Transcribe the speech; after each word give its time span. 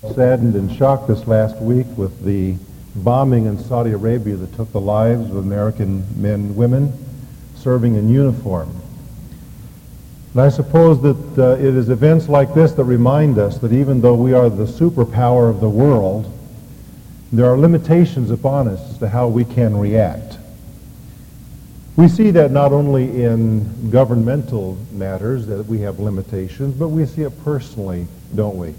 saddened 0.00 0.54
and 0.54 0.72
shocked 0.76 1.08
this 1.08 1.26
last 1.26 1.56
week 1.60 1.86
with 1.96 2.24
the 2.24 2.54
bombing 2.94 3.46
in 3.46 3.58
Saudi 3.58 3.90
Arabia 3.90 4.36
that 4.36 4.54
took 4.54 4.70
the 4.70 4.80
lives 4.80 5.28
of 5.28 5.36
American 5.36 6.04
men 6.22 6.54
women 6.54 6.92
serving 7.56 7.96
in 7.96 8.08
uniform. 8.08 8.70
And 10.34 10.42
I 10.42 10.50
suppose 10.50 11.02
that 11.02 11.38
uh, 11.38 11.56
it 11.56 11.74
is 11.74 11.88
events 11.88 12.28
like 12.28 12.54
this 12.54 12.72
that 12.72 12.84
remind 12.84 13.38
us 13.38 13.58
that 13.58 13.72
even 13.72 14.00
though 14.00 14.14
we 14.14 14.34
are 14.34 14.48
the 14.48 14.66
superpower 14.66 15.50
of 15.50 15.60
the 15.60 15.68
world, 15.68 16.32
there 17.32 17.46
are 17.46 17.58
limitations 17.58 18.30
upon 18.30 18.68
us 18.68 18.80
as 18.92 18.98
to 18.98 19.08
how 19.08 19.26
we 19.26 19.44
can 19.44 19.76
react. 19.76 20.38
We 21.96 22.06
see 22.06 22.30
that 22.30 22.52
not 22.52 22.70
only 22.70 23.24
in 23.24 23.90
governmental 23.90 24.78
matters 24.92 25.46
that 25.48 25.66
we 25.66 25.80
have 25.80 25.98
limitations, 25.98 26.76
but 26.76 26.88
we 26.88 27.04
see 27.04 27.22
it 27.22 27.32
personally, 27.42 28.06
don't 28.36 28.56
we? 28.56 28.74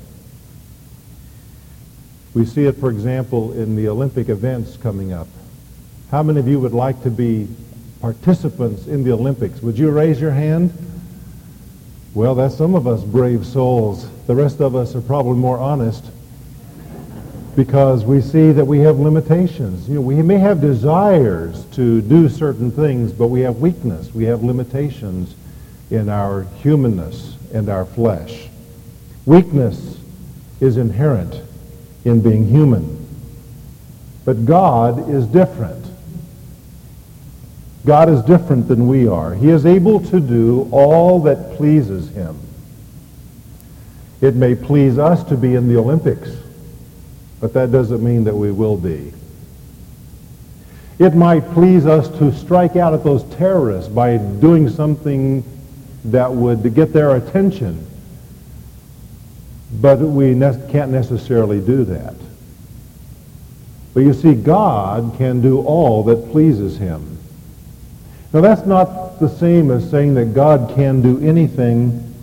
We 2.33 2.45
see 2.45 2.65
it, 2.65 2.77
for 2.77 2.91
example, 2.91 3.53
in 3.53 3.75
the 3.75 3.87
Olympic 3.87 4.29
events 4.29 4.77
coming 4.77 5.13
up. 5.13 5.27
How 6.11 6.21
many 6.21 6.39
of 6.39 6.47
you 6.47 6.59
would 6.59 6.73
like 6.73 7.01
to 7.03 7.09
be 7.09 7.47
participants 8.01 8.85
in 8.87 9.03
the 9.03 9.11
Olympics? 9.11 9.61
Would 9.61 9.77
you 9.77 9.89
raise 9.89 10.21
your 10.21 10.31
hand? 10.31 10.71
Well, 12.13 12.35
that's 12.35 12.55
some 12.55 12.75
of 12.75 12.87
us 12.87 13.03
brave 13.03 13.45
souls. 13.45 14.09
The 14.27 14.35
rest 14.35 14.61
of 14.61 14.75
us 14.75 14.95
are 14.95 15.01
probably 15.01 15.37
more 15.37 15.57
honest 15.57 16.05
because 17.55 18.05
we 18.05 18.21
see 18.21 18.51
that 18.51 18.65
we 18.65 18.79
have 18.79 18.97
limitations. 18.97 19.89
You 19.89 19.95
know, 19.95 20.01
we 20.01 20.21
may 20.21 20.37
have 20.37 20.61
desires 20.61 21.65
to 21.71 22.01
do 22.01 22.29
certain 22.29 22.71
things, 22.71 23.11
but 23.11 23.27
we 23.27 23.41
have 23.41 23.57
weakness. 23.57 24.13
We 24.13 24.25
have 24.25 24.43
limitations 24.43 25.35
in 25.89 26.09
our 26.09 26.43
humanness 26.61 27.37
and 27.53 27.69
our 27.69 27.85
flesh. 27.85 28.47
Weakness 29.25 29.97
is 30.59 30.77
inherent 30.77 31.41
in 32.05 32.21
being 32.21 32.47
human. 32.47 32.97
But 34.25 34.45
God 34.45 35.09
is 35.09 35.25
different. 35.25 35.85
God 37.85 38.09
is 38.09 38.21
different 38.23 38.67
than 38.67 38.87
we 38.87 39.07
are. 39.07 39.33
He 39.33 39.49
is 39.49 39.65
able 39.65 39.99
to 40.07 40.19
do 40.19 40.67
all 40.71 41.21
that 41.21 41.55
pleases 41.55 42.09
him. 42.09 42.37
It 44.21 44.35
may 44.35 44.53
please 44.53 44.97
us 44.97 45.23
to 45.25 45.37
be 45.37 45.55
in 45.55 45.69
the 45.69 45.77
Olympics, 45.77 46.29
but 47.39 47.53
that 47.53 47.71
doesn't 47.71 48.03
mean 48.03 48.25
that 48.25 48.35
we 48.35 48.51
will 48.51 48.75
be. 48.77 49.13
It 50.99 51.15
might 51.15 51.49
please 51.51 51.85
us 51.85 52.09
to 52.19 52.33
strike 52.33 52.75
out 52.75 52.93
at 52.93 53.05
those 53.05 53.23
terrorists 53.35 53.89
by 53.89 54.17
doing 54.17 54.67
something 54.69 55.45
that 56.05 56.29
would 56.31 56.75
get 56.75 56.91
their 56.91 57.15
attention, 57.15 57.87
but 59.71 59.99
we 59.99 60.33
ne- 60.33 60.59
can't 60.71 60.91
necessarily 60.91 61.59
do 61.59 61.83
that. 61.85 62.15
But 63.93 64.01
you 64.01 64.13
see, 64.13 64.33
God 64.33 65.15
can 65.17 65.41
do 65.41 65.59
all 65.61 66.03
that 66.03 66.31
pleases 66.31 66.77
him. 66.77 67.17
Now 68.33 68.41
that's 68.41 68.65
not 68.65 69.19
the 69.19 69.29
same 69.29 69.71
as 69.71 69.89
saying 69.89 70.13
that 70.15 70.33
God 70.33 70.73
can 70.75 71.01
do 71.01 71.19
anything 71.19 72.13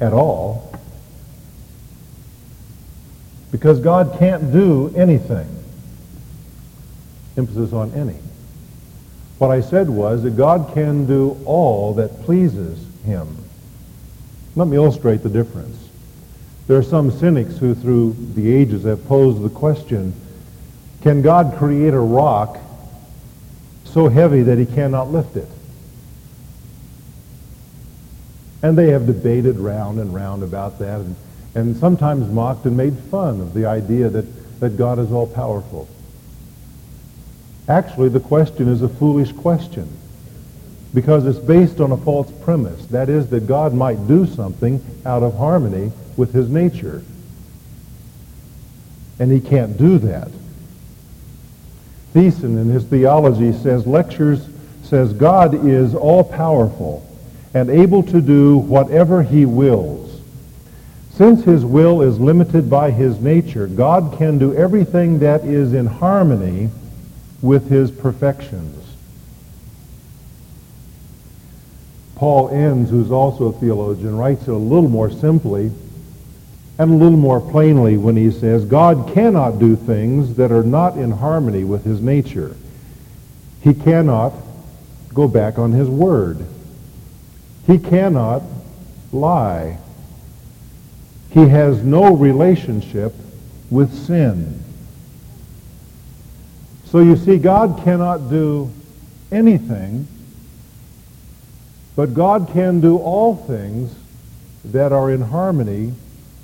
at 0.00 0.12
all. 0.12 0.72
Because 3.52 3.80
God 3.80 4.16
can't 4.18 4.52
do 4.52 4.92
anything. 4.96 5.48
Emphasis 7.36 7.72
on 7.72 7.92
any. 7.94 8.16
What 9.38 9.50
I 9.50 9.60
said 9.60 9.88
was 9.88 10.22
that 10.22 10.36
God 10.36 10.72
can 10.74 11.06
do 11.06 11.38
all 11.44 11.94
that 11.94 12.22
pleases 12.22 12.84
him. 13.04 13.36
Let 14.56 14.68
me 14.68 14.76
illustrate 14.76 15.22
the 15.22 15.28
difference. 15.28 15.85
There 16.66 16.76
are 16.76 16.82
some 16.82 17.12
cynics 17.12 17.58
who 17.58 17.74
through 17.74 18.16
the 18.34 18.52
ages 18.52 18.84
have 18.84 19.06
posed 19.06 19.42
the 19.42 19.48
question, 19.48 20.12
can 21.02 21.22
God 21.22 21.56
create 21.56 21.94
a 21.94 22.00
rock 22.00 22.58
so 23.84 24.08
heavy 24.08 24.42
that 24.42 24.58
he 24.58 24.66
cannot 24.66 25.12
lift 25.12 25.36
it? 25.36 25.48
And 28.62 28.76
they 28.76 28.90
have 28.90 29.06
debated 29.06 29.58
round 29.58 30.00
and 30.00 30.12
round 30.12 30.42
about 30.42 30.80
that 30.80 31.00
and, 31.00 31.14
and 31.54 31.76
sometimes 31.76 32.28
mocked 32.28 32.64
and 32.64 32.76
made 32.76 32.98
fun 32.98 33.40
of 33.40 33.54
the 33.54 33.66
idea 33.66 34.08
that, 34.08 34.60
that 34.60 34.76
God 34.76 34.98
is 34.98 35.12
all-powerful. 35.12 35.88
Actually, 37.68 38.08
the 38.08 38.20
question 38.20 38.66
is 38.66 38.82
a 38.82 38.88
foolish 38.88 39.30
question 39.32 39.88
because 40.92 41.26
it's 41.26 41.38
based 41.38 41.80
on 41.80 41.92
a 41.92 41.96
false 41.96 42.30
premise. 42.42 42.86
That 42.86 43.08
is 43.08 43.28
that 43.30 43.46
God 43.46 43.72
might 43.72 44.08
do 44.08 44.26
something 44.26 44.84
out 45.04 45.22
of 45.22 45.36
harmony 45.36 45.92
with 46.16 46.32
his 46.32 46.48
nature. 46.48 47.02
And 49.18 49.32
he 49.32 49.40
can't 49.40 49.76
do 49.76 49.98
that. 49.98 50.28
Thiessen 52.14 52.60
in 52.60 52.68
his 52.68 52.84
theology 52.84 53.52
says, 53.52 53.86
lectures 53.86 54.48
says 54.82 55.12
God 55.12 55.66
is 55.66 55.94
all-powerful 55.94 57.06
and 57.54 57.70
able 57.70 58.02
to 58.04 58.20
do 58.20 58.58
whatever 58.58 59.22
he 59.22 59.46
wills. 59.46 60.20
Since 61.12 61.44
his 61.44 61.64
will 61.64 62.02
is 62.02 62.20
limited 62.20 62.68
by 62.68 62.90
his 62.90 63.18
nature, 63.20 63.66
God 63.66 64.18
can 64.18 64.38
do 64.38 64.54
everything 64.54 65.18
that 65.20 65.44
is 65.44 65.72
in 65.72 65.86
harmony 65.86 66.68
with 67.40 67.70
his 67.70 67.90
perfections. 67.90 68.84
Paul 72.16 72.50
Enns, 72.50 72.90
who's 72.90 73.10
also 73.10 73.46
a 73.46 73.52
theologian, 73.52 74.16
writes 74.16 74.42
it 74.42 74.48
a 74.48 74.56
little 74.56 74.88
more 74.88 75.10
simply 75.10 75.70
and 76.78 76.90
a 76.90 76.94
little 76.94 77.18
more 77.18 77.40
plainly 77.40 77.96
when 77.96 78.16
he 78.16 78.30
says, 78.30 78.64
God 78.64 79.12
cannot 79.14 79.58
do 79.58 79.76
things 79.76 80.34
that 80.36 80.52
are 80.52 80.62
not 80.62 80.96
in 80.96 81.10
harmony 81.10 81.64
with 81.64 81.84
his 81.84 82.00
nature. 82.00 82.54
He 83.62 83.72
cannot 83.72 84.34
go 85.14 85.26
back 85.26 85.58
on 85.58 85.72
his 85.72 85.88
word. 85.88 86.44
He 87.66 87.78
cannot 87.78 88.42
lie. 89.10 89.78
He 91.30 91.48
has 91.48 91.82
no 91.82 92.14
relationship 92.14 93.14
with 93.70 93.92
sin. 93.92 94.62
So 96.84 97.00
you 97.00 97.16
see, 97.16 97.38
God 97.38 97.80
cannot 97.82 98.28
do 98.30 98.70
anything, 99.32 100.06
but 101.96 102.14
God 102.14 102.50
can 102.52 102.80
do 102.80 102.98
all 102.98 103.34
things 103.34 103.94
that 104.66 104.92
are 104.92 105.10
in 105.10 105.22
harmony 105.22 105.94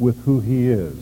with 0.02 0.24
who 0.24 0.40
he 0.40 0.68
is. 0.68 0.96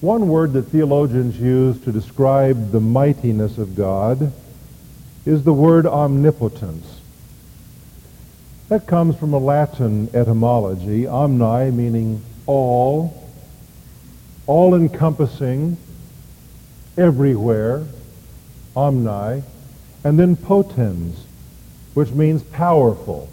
One 0.00 0.28
word 0.28 0.52
that 0.52 0.64
theologians 0.64 1.40
use 1.40 1.80
to 1.80 1.92
describe 1.92 2.70
the 2.70 2.80
mightiness 2.80 3.56
of 3.56 3.74
God 3.74 4.32
is 5.24 5.42
the 5.42 5.52
word 5.52 5.86
omnipotence. 5.86 7.00
That 8.68 8.86
comes 8.86 9.16
from 9.16 9.32
a 9.32 9.38
Latin 9.38 10.10
etymology, 10.14 11.06
omni 11.06 11.70
meaning 11.70 12.22
all, 12.46 13.26
all-encompassing, 14.46 15.78
everywhere, 16.98 17.84
omni, 18.76 19.42
and 20.04 20.18
then 20.18 20.36
potens, 20.36 21.16
which 21.94 22.10
means 22.10 22.42
powerful. 22.42 23.30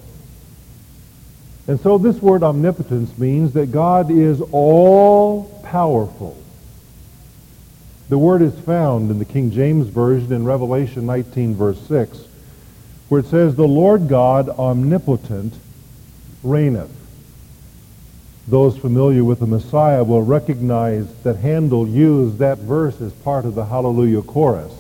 And 1.68 1.80
so 1.80 1.98
this 1.98 2.22
word 2.22 2.44
omnipotence 2.44 3.18
means 3.18 3.54
that 3.54 3.72
God 3.72 4.10
is 4.10 4.42
all-powerful. 4.52 6.38
The 8.10 8.18
word 8.18 8.42
is 8.42 8.60
found 8.60 9.10
in 9.10 9.20
the 9.20 9.26
King 9.26 9.52
James 9.52 9.88
Version 9.88 10.34
in 10.34 10.44
Revelation 10.44 11.06
19, 11.06 11.56
verse 11.56 11.80
6, 11.88 12.26
where 13.10 13.22
it 13.22 13.28
says, 13.28 13.56
The 13.56 13.68
Lord 13.68 14.08
God 14.10 14.50
omnipotent 14.50 15.54
reigneth. 16.44 16.92
Those 18.48 18.76
familiar 18.76 19.24
with 19.24 19.40
the 19.40 19.48
Messiah 19.48 20.04
will 20.04 20.24
recognize 20.24 21.14
that 21.24 21.38
Handel 21.38 21.88
used 21.88 22.40
that 22.40 22.58
verse 22.58 23.00
as 23.00 23.14
part 23.14 23.46
of 23.46 23.56
the 23.56 23.66
Hallelujah 23.66 24.24
chorus. 24.24 24.74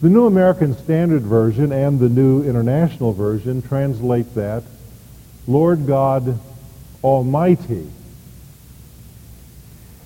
The 0.00 0.08
New 0.08 0.26
American 0.26 0.76
Standard 0.76 1.22
Version 1.22 1.72
and 1.72 1.98
the 1.98 2.08
New 2.08 2.44
International 2.44 3.12
Version 3.12 3.60
translate 3.60 4.34
that 4.36 4.62
Lord 5.46 5.86
God 5.86 6.38
Almighty. 7.04 7.88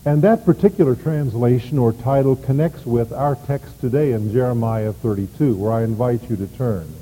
And 0.04 0.22
that 0.22 0.44
particular 0.44 0.94
translation 0.94 1.78
or 1.78 1.92
title 1.92 2.36
connects 2.36 2.86
with 2.86 3.12
our 3.12 3.36
text 3.36 3.80
today 3.80 4.12
in 4.12 4.32
Jeremiah 4.32 4.92
32, 4.92 5.56
where 5.56 5.72
I 5.72 5.82
invite 5.82 6.28
you 6.28 6.36
to 6.36 6.46
turn. 6.46 6.92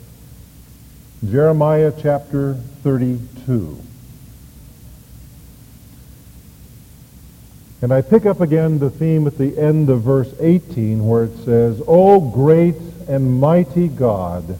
Jeremiah 1.28 1.92
chapter 2.00 2.54
32. 2.54 3.82
And 7.80 7.92
I 7.92 8.02
pick 8.02 8.26
up 8.26 8.40
again 8.40 8.78
the 8.78 8.90
theme 8.90 9.26
at 9.26 9.38
the 9.38 9.56
end 9.58 9.90
of 9.90 10.02
verse 10.02 10.32
18 10.40 11.06
where 11.06 11.24
it 11.24 11.36
says, 11.44 11.80
O 11.86 12.20
great 12.20 12.76
and 13.08 13.40
mighty 13.40 13.88
God, 13.88 14.58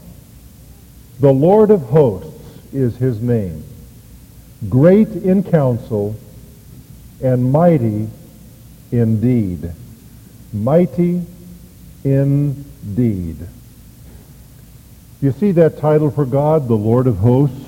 the 1.19 1.31
Lord 1.33 1.71
of 1.71 1.81
hosts 1.83 2.73
is 2.73 2.95
his 2.97 3.21
name 3.21 3.68
great 4.67 5.09
in 5.09 5.43
counsel 5.43 6.15
and 7.21 7.51
mighty 7.51 8.09
indeed. 8.91 9.71
Mighty 10.51 11.25
indeed. 12.03 13.37
You 15.21 15.31
see 15.33 15.51
that 15.51 15.77
title 15.77 16.11
for 16.11 16.25
God, 16.25 16.67
the 16.67 16.75
Lord 16.75 17.07
of 17.07 17.17
hosts? 17.17 17.65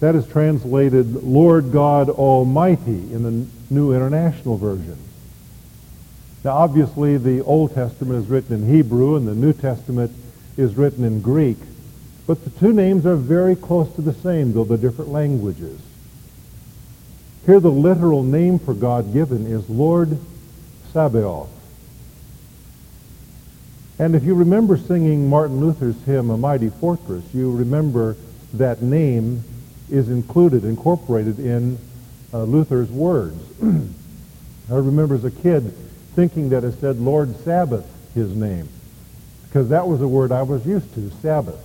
That 0.00 0.14
is 0.14 0.26
translated 0.26 1.22
Lord 1.22 1.72
God 1.72 2.08
Almighty 2.08 3.12
in 3.12 3.22
the 3.22 3.46
New 3.68 3.92
International 3.92 4.56
Version. 4.56 4.96
Now, 6.42 6.52
obviously, 6.52 7.18
the 7.18 7.42
Old 7.42 7.74
Testament 7.74 8.22
is 8.22 8.30
written 8.30 8.54
in 8.54 8.68
Hebrew 8.74 9.16
and 9.16 9.28
the 9.28 9.34
New 9.34 9.52
Testament 9.52 10.10
is 10.56 10.74
written 10.74 11.04
in 11.04 11.20
Greek. 11.20 11.58
But 12.26 12.44
the 12.44 12.50
two 12.50 12.72
names 12.72 13.06
are 13.06 13.16
very 13.16 13.56
close 13.56 13.92
to 13.94 14.02
the 14.02 14.12
same, 14.12 14.52
though 14.52 14.64
they're 14.64 14.78
different 14.78 15.10
languages. 15.10 15.80
Here, 17.46 17.60
the 17.60 17.70
literal 17.70 18.22
name 18.22 18.58
for 18.58 18.74
God 18.74 19.12
given 19.12 19.46
is 19.46 19.68
Lord 19.68 20.18
Sabaoth. 20.92 21.48
And 23.98 24.14
if 24.14 24.24
you 24.24 24.34
remember 24.34 24.76
singing 24.76 25.28
Martin 25.28 25.60
Luther's 25.60 26.02
hymn, 26.04 26.30
A 26.30 26.36
Mighty 26.36 26.70
Fortress, 26.70 27.24
you 27.34 27.52
remember 27.52 28.16
that 28.54 28.82
name 28.82 29.44
is 29.90 30.08
included, 30.08 30.64
incorporated 30.64 31.38
in 31.38 31.78
uh, 32.32 32.44
Luther's 32.44 32.88
words. 32.88 33.36
I 33.62 34.74
remember 34.74 35.16
as 35.16 35.24
a 35.24 35.30
kid 35.30 35.74
thinking 36.14 36.50
that 36.50 36.64
it 36.64 36.72
said 36.80 36.98
Lord 36.98 37.36
Sabbath, 37.40 37.86
his 38.14 38.34
name, 38.34 38.68
because 39.46 39.68
that 39.70 39.86
was 39.86 40.00
a 40.00 40.08
word 40.08 40.32
I 40.32 40.42
was 40.42 40.64
used 40.64 40.94
to, 40.94 41.10
Sabbath. 41.22 41.60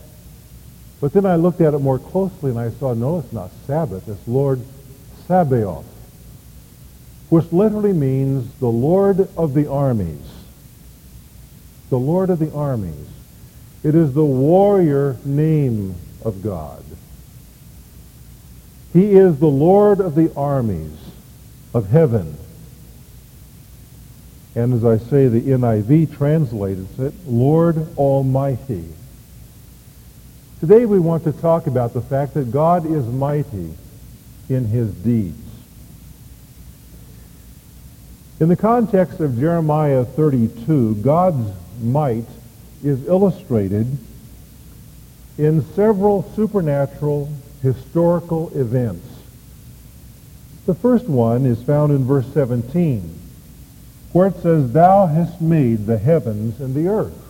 But 1.01 1.13
then 1.13 1.25
I 1.25 1.35
looked 1.35 1.61
at 1.61 1.73
it 1.73 1.79
more 1.79 1.99
closely 1.99 2.51
and 2.51 2.59
I 2.59 2.69
saw, 2.71 2.93
no, 2.93 3.19
it's 3.19 3.33
not 3.33 3.51
Sabbath, 3.67 4.07
it's 4.07 4.27
Lord 4.27 4.61
Sabaoth, 5.27 5.85
which 7.29 7.51
literally 7.51 7.93
means 7.93 8.53
the 8.59 8.67
Lord 8.67 9.27
of 9.37 9.53
the 9.53 9.69
armies. 9.69 10.21
The 11.89 11.99
Lord 11.99 12.29
of 12.29 12.39
the 12.39 12.51
armies. 12.53 13.07
It 13.83 13.93
is 13.93 14.13
the 14.13 14.25
warrior 14.25 15.17
name 15.25 15.95
of 16.23 16.41
God. 16.41 16.83
He 18.93 19.11
is 19.11 19.37
the 19.39 19.47
Lord 19.47 19.99
of 19.99 20.15
the 20.15 20.33
armies 20.35 20.97
of 21.73 21.89
heaven. 21.89 22.37
And 24.55 24.73
as 24.73 24.85
I 24.85 24.97
say, 24.97 25.27
the 25.27 25.41
NIV 25.41 26.15
translates 26.15 26.97
it, 26.97 27.13
Lord 27.27 27.87
Almighty. 27.97 28.85
Today 30.61 30.85
we 30.85 30.99
want 30.99 31.25
to 31.25 31.33
talk 31.33 31.67
about 31.67 31.93
the 31.93 32.01
fact 32.01 32.33
that 32.35 32.49
God 32.49 32.85
is 32.85 33.05
mighty 33.05 33.73
in 34.47 34.65
his 34.65 34.93
deeds. 34.93 35.37
In 38.39 38.47
the 38.47 38.55
context 38.55 39.19
of 39.19 39.37
Jeremiah 39.37 40.05
32, 40.05 40.95
God's 40.95 41.53
might 41.81 42.25
is 42.83 43.05
illustrated 43.05 43.97
in 45.37 45.61
several 45.73 46.23
supernatural 46.35 47.29
historical 47.61 48.49
events. 48.57 49.05
The 50.65 50.75
first 50.75 51.09
one 51.09 51.45
is 51.45 51.61
found 51.63 51.91
in 51.91 52.05
verse 52.05 52.27
17, 52.33 53.13
where 54.13 54.27
it 54.27 54.37
says, 54.41 54.71
Thou 54.71 55.07
hast 55.07 55.41
made 55.41 55.85
the 55.85 55.97
heavens 55.97 56.61
and 56.61 56.73
the 56.73 56.87
earth. 56.87 57.24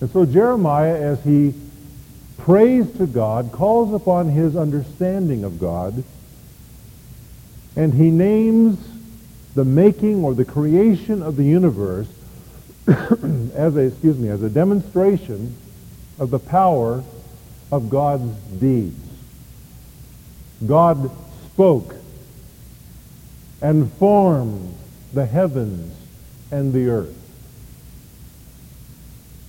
And 0.00 0.10
so 0.10 0.24
Jeremiah, 0.24 0.94
as 0.94 1.22
he 1.22 1.54
prays 2.38 2.90
to 2.96 3.06
God, 3.06 3.52
calls 3.52 3.92
upon 3.92 4.28
his 4.28 4.56
understanding 4.56 5.44
of 5.44 5.60
God, 5.60 6.02
and 7.76 7.92
he 7.92 8.10
names 8.10 8.78
the 9.54 9.64
making 9.64 10.24
or 10.24 10.34
the 10.34 10.44
creation 10.44 11.22
of 11.22 11.36
the 11.36 11.44
universe 11.44 12.08
as 12.88 13.76
a, 13.76 13.80
excuse 13.80 14.18
me, 14.18 14.28
as 14.28 14.42
a 14.42 14.48
demonstration 14.48 15.54
of 16.18 16.30
the 16.30 16.38
power 16.38 17.04
of 17.70 17.90
God's 17.90 18.34
deeds. 18.58 18.98
God 20.66 21.10
spoke 21.52 21.94
and 23.62 23.92
formed 23.94 24.74
the 25.12 25.26
heavens 25.26 25.94
and 26.50 26.72
the 26.72 26.88
earth. 26.88 27.19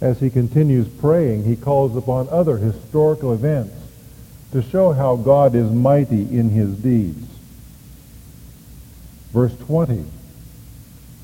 As 0.01 0.19
he 0.19 0.29
continues 0.29 0.87
praying, 0.87 1.43
he 1.43 1.55
calls 1.55 1.95
upon 1.95 2.27
other 2.29 2.57
historical 2.57 3.33
events 3.33 3.75
to 4.51 4.61
show 4.61 4.91
how 4.91 5.15
God 5.15 5.55
is 5.55 5.71
mighty 5.71 6.23
in 6.37 6.49
his 6.49 6.75
deeds. 6.75 7.27
Verse 9.31 9.55
20, 9.59 10.03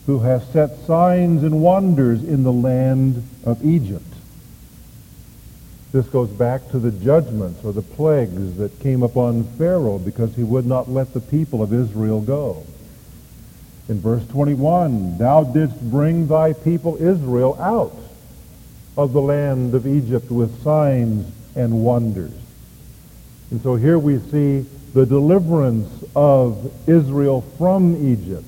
who 0.05 0.19
has 0.19 0.47
set 0.49 0.77
signs 0.85 1.43
and 1.43 1.61
wonders 1.61 2.23
in 2.23 2.43
the 2.43 2.53
land 2.53 3.27
of 3.43 3.65
Egypt 3.65 4.07
this 5.91 6.07
goes 6.07 6.29
back 6.29 6.69
to 6.69 6.79
the 6.79 6.91
judgments 6.91 7.63
or 7.63 7.71
the 7.71 7.81
plagues 7.81 8.57
that 8.57 8.79
came 8.81 9.03
upon 9.03 9.45
Pharaoh 9.57 9.97
because 9.97 10.35
he 10.35 10.43
would 10.43 10.65
not 10.65 10.89
let 10.89 11.13
the 11.13 11.21
people 11.21 11.63
of 11.63 11.73
Israel 11.73 12.21
go. 12.21 12.63
In 13.87 14.01
verse 14.01 14.27
21, 14.27 15.17
thou 15.17 15.43
didst 15.45 15.79
bring 15.89 16.27
thy 16.27 16.51
people 16.51 17.01
Israel 17.01 17.57
out 17.59 17.95
of 18.97 19.13
the 19.13 19.21
land 19.21 19.75
of 19.75 19.85
Egypt 19.85 20.31
with 20.31 20.63
signs 20.63 21.31
and 21.55 21.83
wonders. 21.85 22.33
And 23.51 23.61
so 23.61 23.75
here 23.75 23.99
we 23.99 24.19
see 24.19 24.65
the 24.93 25.05
deliverance 25.05 26.03
of 26.15 26.73
Israel 26.89 27.41
from 27.57 27.95
Egypt. 28.11 28.43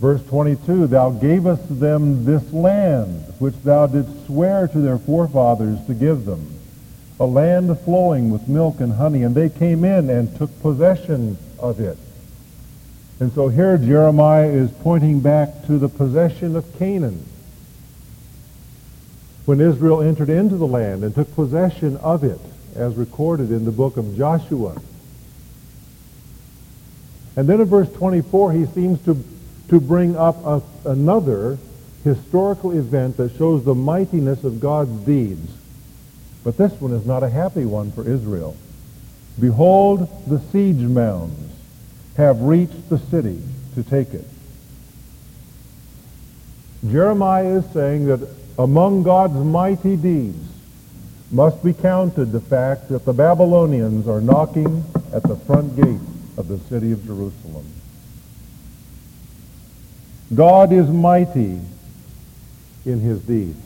Verse 0.00 0.24
22, 0.26 0.88
Thou 0.88 1.10
gavest 1.10 1.80
them 1.80 2.24
this 2.24 2.52
land, 2.52 3.22
which 3.38 3.54
thou 3.62 3.86
didst 3.86 4.26
swear 4.26 4.68
to 4.68 4.78
their 4.78 4.98
forefathers 4.98 5.78
to 5.86 5.94
give 5.94 6.24
them, 6.24 6.54
a 7.20 7.26
land 7.26 7.78
flowing 7.80 8.30
with 8.30 8.48
milk 8.48 8.80
and 8.80 8.92
honey, 8.92 9.22
and 9.22 9.34
they 9.34 9.48
came 9.48 9.84
in 9.84 10.10
and 10.10 10.36
took 10.36 10.60
possession 10.60 11.36
of 11.58 11.80
it. 11.80 11.98
And 13.20 13.32
so 13.32 13.48
here 13.48 13.76
Jeremiah 13.76 14.48
is 14.48 14.70
pointing 14.82 15.20
back 15.20 15.66
to 15.66 15.78
the 15.78 15.88
possession 15.88 16.54
of 16.54 16.78
Canaan. 16.78 17.27
When 19.48 19.62
Israel 19.62 20.02
entered 20.02 20.28
into 20.28 20.58
the 20.58 20.66
land 20.66 21.02
and 21.02 21.14
took 21.14 21.34
possession 21.34 21.96
of 21.96 22.22
it, 22.22 22.38
as 22.76 22.96
recorded 22.96 23.50
in 23.50 23.64
the 23.64 23.70
book 23.70 23.96
of 23.96 24.14
Joshua. 24.14 24.78
And 27.34 27.48
then 27.48 27.58
in 27.58 27.64
verse 27.64 27.90
24, 27.94 28.52
he 28.52 28.66
seems 28.66 29.02
to 29.06 29.24
to 29.70 29.80
bring 29.80 30.18
up 30.18 30.36
a, 30.44 30.60
another 30.84 31.56
historical 32.04 32.72
event 32.72 33.16
that 33.16 33.38
shows 33.38 33.64
the 33.64 33.74
mightiness 33.74 34.44
of 34.44 34.60
God's 34.60 34.92
deeds. 35.06 35.50
But 36.44 36.58
this 36.58 36.78
one 36.78 36.92
is 36.92 37.06
not 37.06 37.22
a 37.22 37.30
happy 37.30 37.64
one 37.64 37.90
for 37.90 38.06
Israel. 38.06 38.54
Behold, 39.40 40.10
the 40.26 40.40
siege 40.52 40.76
mounds 40.76 41.54
have 42.18 42.42
reached 42.42 42.90
the 42.90 42.98
city 42.98 43.40
to 43.76 43.82
take 43.82 44.12
it. 44.12 44.26
Jeremiah 46.86 47.60
is 47.60 47.66
saying 47.72 48.08
that 48.08 48.20
among 48.58 49.04
God's 49.04 49.34
mighty 49.34 49.96
deeds 49.96 50.44
must 51.30 51.62
be 51.62 51.72
counted 51.72 52.32
the 52.32 52.40
fact 52.40 52.88
that 52.88 53.04
the 53.04 53.12
Babylonians 53.12 54.08
are 54.08 54.20
knocking 54.20 54.84
at 55.12 55.22
the 55.22 55.36
front 55.36 55.76
gate 55.76 56.00
of 56.36 56.48
the 56.48 56.58
city 56.68 56.92
of 56.92 57.04
Jerusalem. 57.06 57.66
God 60.34 60.72
is 60.72 60.88
mighty 60.88 61.60
in 62.84 63.00
his 63.00 63.20
deeds. 63.22 63.62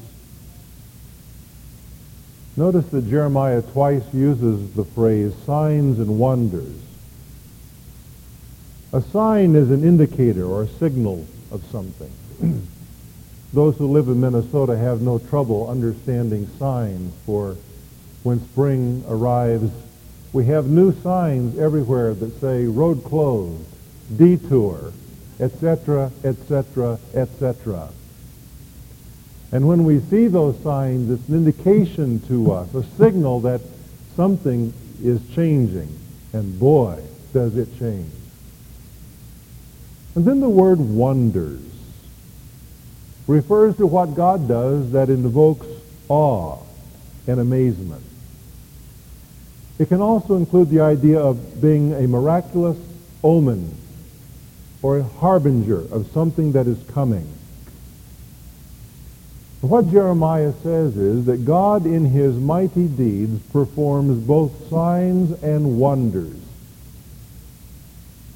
Notice 2.56 2.87
that 2.88 3.08
Jeremiah 3.08 3.62
twice 3.62 4.04
uses 4.12 4.72
the 4.75 4.84
phrase 4.84 5.32
signs 5.46 5.99
and 5.99 6.18
wonders. 6.18 6.76
A 8.92 9.00
sign 9.00 9.56
is 9.56 9.70
an 9.70 9.84
indicator 9.84 10.44
or 10.44 10.64
a 10.64 10.68
signal 10.68 11.26
of 11.50 11.64
something. 11.70 12.12
Those 13.52 13.76
who 13.76 13.87
live 13.87 14.09
in 14.09 14.21
Minnesota 14.21 14.76
have 14.76 15.02
no 15.02 15.18
trouble 15.18 15.68
understanding 15.68 16.49
signs 16.59 17.12
for 17.26 17.56
when 18.23 18.40
spring 18.40 19.04
arrives. 19.06 19.71
We 20.32 20.47
have 20.47 20.66
new 20.66 20.99
signs 21.02 21.59
everywhere 21.59 22.14
that 22.14 22.40
say 22.40 22.64
road 22.64 23.04
closed, 23.04 23.66
detour, 24.16 24.92
etc., 25.38 26.11
etc., 26.25 26.99
etc. 27.12 27.90
And 29.50 29.68
when 29.68 29.85
we 29.85 30.00
see 30.00 30.28
those 30.28 30.59
signs, 30.62 31.11
it's 31.11 31.28
an 31.28 31.35
indication 31.35 32.21
to 32.28 32.52
us, 32.52 32.75
a 32.75 32.82
signal 32.97 33.40
that 33.40 33.61
something 34.16 34.73
is 35.02 35.21
changing. 35.35 35.99
And 36.32 36.59
boy, 36.59 37.02
does 37.35 37.59
it 37.59 37.78
change. 37.78 38.11
And 40.14 40.25
then 40.25 40.40
the 40.40 40.49
word 40.49 40.78
wonders 40.78 41.72
refers 43.26 43.76
to 43.76 43.87
what 43.87 44.14
God 44.14 44.49
does 44.49 44.93
that 44.93 45.09
invokes 45.09 45.67
awe 46.09 46.59
and 47.26 47.41
amazement. 47.41 48.02
It 49.79 49.88
can 49.88 50.00
also 50.00 50.37
include 50.37 50.71
the 50.71 50.81
idea 50.81 51.19
of 51.19 51.61
being 51.61 51.93
a 51.95 52.07
miraculous 52.07 52.79
omen 53.25 53.76
or 54.83 54.99
a 54.99 55.02
harbinger 55.02 55.81
of 55.93 56.11
something 56.12 56.52
that 56.52 56.67
is 56.67 56.83
coming. 56.93 57.26
What 59.61 59.91
Jeremiah 59.91 60.52
says 60.64 60.97
is 60.97 61.26
that 61.26 61.45
God 61.45 61.87
in 61.87 62.05
his 62.05 62.37
mighty 62.37 62.88
deeds 62.88 63.41
performs 63.52 64.19
both 64.26 64.69
signs 64.69 65.41
and 65.41 65.79
wonders. 65.79 66.35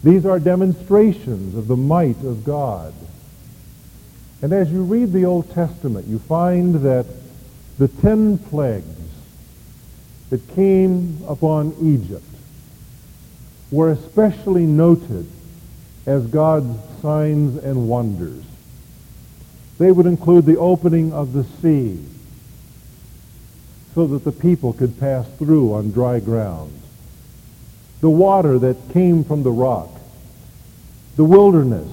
These 0.05 0.25
are 0.25 0.39
demonstrations 0.39 1.57
of 1.57 1.67
the 1.67 1.77
might 1.77 2.23
of 2.23 2.45
God. 2.45 2.95
And 4.43 4.53
as 4.53 4.71
you 4.71 4.83
read 4.83 5.13
the 5.13 5.25
Old 5.25 5.51
Testament, 5.53 6.07
you 6.07 6.19
find 6.19 6.77
that 6.77 7.07
the 7.79 7.89
ten 7.89 8.39
plagues 8.39 8.87
that 10.31 10.47
came 10.55 11.19
upon 11.27 11.75
Egypt 11.81 12.25
were 13.71 13.91
especially 13.91 14.67
noted 14.67 15.27
as 16.07 16.27
God's 16.27 16.79
signs 17.01 17.63
and 17.63 17.89
wonders. 17.89 18.45
They 19.79 19.91
would 19.93 20.07
include 20.07 20.47
the 20.47 20.59
opening 20.59 21.13
of 21.13 21.33
the 21.33 21.45
sea 21.61 22.03
so 23.95 24.07
that 24.07 24.25
the 24.25 24.33
people 24.33 24.73
could 24.73 24.99
pass 25.01 25.27
through 25.39 25.73
on 25.73 25.91
dry 25.91 26.21
ground. 26.21 26.73
The 28.01 28.11
water 28.11 28.59
that 28.59 28.93
came 28.93 29.25
from 29.25 29.43
the 29.43 29.51
rock. 29.51 29.89
The 31.17 31.25
wilderness, 31.25 31.91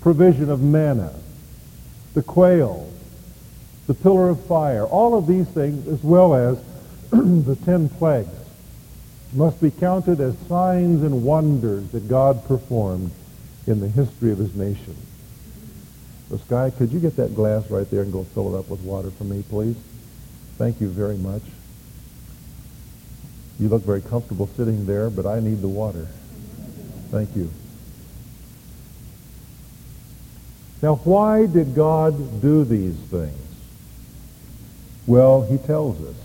provision 0.00 0.50
of 0.50 0.62
manna. 0.62 1.12
The 2.14 2.22
quail, 2.22 2.90
the 3.86 3.94
pillar 3.94 4.28
of 4.28 4.44
fire. 4.46 4.84
All 4.84 5.16
of 5.16 5.26
these 5.26 5.48
things, 5.48 5.86
as 5.88 6.02
well 6.02 6.34
as 6.34 6.58
the 7.10 7.56
ten 7.64 7.88
plagues, 7.88 8.28
must 9.32 9.60
be 9.60 9.70
counted 9.70 10.20
as 10.20 10.36
signs 10.48 11.02
and 11.02 11.24
wonders 11.24 11.88
that 11.90 12.08
God 12.08 12.44
performed 12.46 13.12
in 13.66 13.80
the 13.80 13.88
history 13.88 14.32
of 14.32 14.38
his 14.38 14.54
nation. 14.54 14.96
So 16.28 16.36
Sky, 16.38 16.70
could 16.70 16.92
you 16.92 17.00
get 17.00 17.16
that 17.16 17.34
glass 17.34 17.70
right 17.70 17.88
there 17.90 18.02
and 18.02 18.12
go 18.12 18.24
fill 18.24 18.54
it 18.54 18.58
up 18.58 18.68
with 18.68 18.80
water 18.80 19.10
for 19.10 19.24
me, 19.24 19.44
please? 19.48 19.76
Thank 20.58 20.80
you 20.80 20.88
very 20.88 21.16
much. 21.16 21.42
You 23.58 23.68
look 23.68 23.82
very 23.82 24.00
comfortable 24.00 24.48
sitting 24.56 24.86
there, 24.86 25.10
but 25.10 25.26
I 25.26 25.40
need 25.40 25.60
the 25.60 25.68
water. 25.68 26.08
Thank 27.10 27.34
you. 27.36 27.50
Now, 30.82 30.96
why 30.96 31.46
did 31.46 31.74
God 31.74 32.40
do 32.40 32.64
these 32.64 32.96
things? 32.96 33.36
Well, 35.06 35.42
he 35.42 35.58
tells 35.58 36.00
us. 36.02 36.16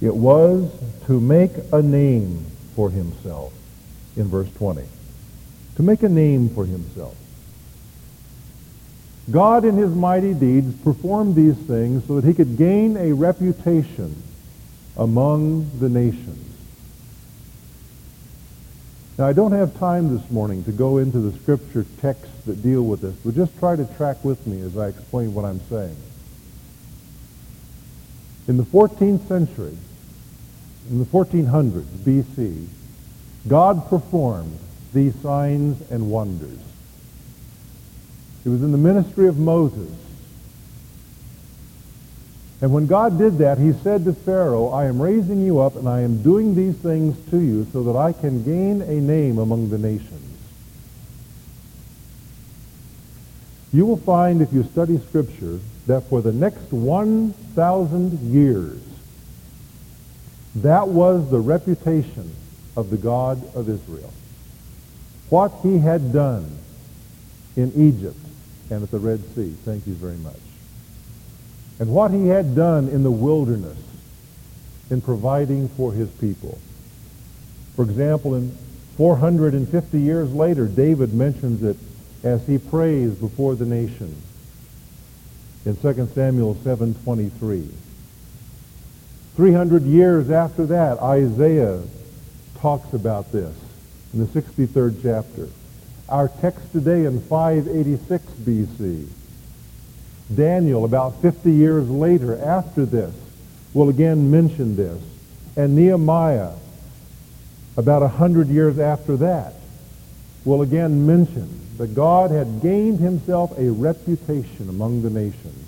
It 0.00 0.14
was 0.14 0.70
to 1.06 1.20
make 1.20 1.50
a 1.72 1.82
name 1.82 2.46
for 2.76 2.90
himself 2.90 3.52
in 4.16 4.28
verse 4.28 4.52
20. 4.54 4.84
To 5.76 5.82
make 5.82 6.02
a 6.02 6.08
name 6.08 6.50
for 6.50 6.64
himself. 6.64 7.16
God 9.30 9.64
in 9.64 9.76
his 9.76 9.90
mighty 9.90 10.34
deeds 10.34 10.74
performed 10.82 11.34
these 11.34 11.56
things 11.56 12.06
so 12.06 12.20
that 12.20 12.26
he 12.26 12.34
could 12.34 12.56
gain 12.56 12.96
a 12.96 13.12
reputation 13.12 14.22
among 14.96 15.70
the 15.80 15.88
nations. 15.88 16.47
Now, 19.18 19.26
I 19.26 19.32
don't 19.32 19.50
have 19.50 19.76
time 19.80 20.16
this 20.16 20.30
morning 20.30 20.62
to 20.62 20.70
go 20.70 20.98
into 20.98 21.18
the 21.18 21.36
scripture 21.40 21.84
texts 22.00 22.44
that 22.46 22.62
deal 22.62 22.82
with 22.82 23.00
this, 23.00 23.16
but 23.16 23.34
just 23.34 23.58
try 23.58 23.74
to 23.74 23.84
track 23.96 24.24
with 24.24 24.46
me 24.46 24.60
as 24.60 24.78
I 24.78 24.86
explain 24.86 25.34
what 25.34 25.44
I'm 25.44 25.60
saying. 25.68 25.96
In 28.46 28.56
the 28.56 28.62
14th 28.62 29.26
century, 29.26 29.76
in 30.88 31.00
the 31.00 31.04
1400s 31.04 31.82
BC, 31.82 32.66
God 33.48 33.88
performed 33.90 34.56
these 34.94 35.16
signs 35.16 35.90
and 35.90 36.12
wonders. 36.12 36.60
It 38.44 38.50
was 38.50 38.62
in 38.62 38.70
the 38.70 38.78
ministry 38.78 39.26
of 39.26 39.36
Moses. 39.36 39.90
And 42.60 42.72
when 42.72 42.86
God 42.86 43.18
did 43.18 43.38
that, 43.38 43.58
he 43.58 43.72
said 43.72 44.04
to 44.04 44.12
Pharaoh, 44.12 44.68
I 44.70 44.86
am 44.86 45.00
raising 45.00 45.44
you 45.44 45.60
up 45.60 45.76
and 45.76 45.88
I 45.88 46.00
am 46.00 46.22
doing 46.22 46.54
these 46.54 46.76
things 46.76 47.16
to 47.30 47.38
you 47.38 47.66
so 47.72 47.84
that 47.84 47.96
I 47.96 48.12
can 48.12 48.42
gain 48.42 48.82
a 48.82 49.00
name 49.00 49.38
among 49.38 49.70
the 49.70 49.78
nations. 49.78 50.24
You 53.72 53.86
will 53.86 53.98
find 53.98 54.42
if 54.42 54.52
you 54.52 54.64
study 54.64 54.98
Scripture 54.98 55.60
that 55.86 56.02
for 56.08 56.20
the 56.20 56.32
next 56.32 56.72
1,000 56.72 58.18
years, 58.32 58.80
that 60.56 60.88
was 60.88 61.30
the 61.30 61.38
reputation 61.38 62.34
of 62.76 62.90
the 62.90 62.96
God 62.96 63.54
of 63.54 63.68
Israel. 63.68 64.12
What 65.28 65.52
he 65.62 65.78
had 65.78 66.12
done 66.12 66.58
in 67.56 67.72
Egypt, 67.74 68.18
and 68.70 68.82
at 68.82 68.90
the 68.90 68.98
Red 68.98 69.20
Sea. 69.34 69.54
Thank 69.64 69.86
you 69.86 69.94
very 69.94 70.16
much. 70.18 70.47
And 71.78 71.90
what 71.90 72.10
he 72.10 72.28
had 72.28 72.56
done 72.56 72.88
in 72.88 73.02
the 73.02 73.10
wilderness 73.10 73.78
in 74.90 75.00
providing 75.00 75.68
for 75.68 75.92
his 75.92 76.08
people. 76.10 76.58
For 77.76 77.82
example, 77.82 78.34
in 78.34 78.56
450 78.96 80.00
years 80.00 80.32
later, 80.32 80.66
David 80.66 81.14
mentions 81.14 81.62
it 81.62 81.76
as 82.24 82.44
he 82.46 82.58
prays 82.58 83.14
before 83.14 83.54
the 83.54 83.66
nation 83.66 84.20
in 85.64 85.76
2 85.76 86.08
Samuel 86.14 86.54
7.23. 86.56 87.68
300 89.36 89.82
years 89.84 90.30
after 90.30 90.66
that, 90.66 90.98
Isaiah 90.98 91.80
talks 92.58 92.92
about 92.92 93.30
this 93.30 93.54
in 94.12 94.20
the 94.20 94.26
63rd 94.26 95.00
chapter. 95.02 95.48
Our 96.08 96.28
text 96.28 96.72
today 96.72 97.04
in 97.04 97.20
586 97.20 98.24
BC. 98.24 99.08
Daniel, 100.34 100.84
about 100.84 101.22
50 101.22 101.50
years 101.50 101.88
later 101.88 102.38
after 102.42 102.84
this, 102.84 103.14
will 103.72 103.88
again 103.88 104.30
mention 104.30 104.76
this. 104.76 105.00
And 105.56 105.74
Nehemiah, 105.74 106.52
about 107.76 108.02
100 108.02 108.48
years 108.48 108.78
after 108.78 109.16
that, 109.18 109.54
will 110.44 110.62
again 110.62 111.06
mention 111.06 111.48
that 111.78 111.94
God 111.94 112.30
had 112.30 112.60
gained 112.60 112.98
himself 112.98 113.56
a 113.58 113.70
reputation 113.70 114.68
among 114.68 115.02
the 115.02 115.10
nations 115.10 115.66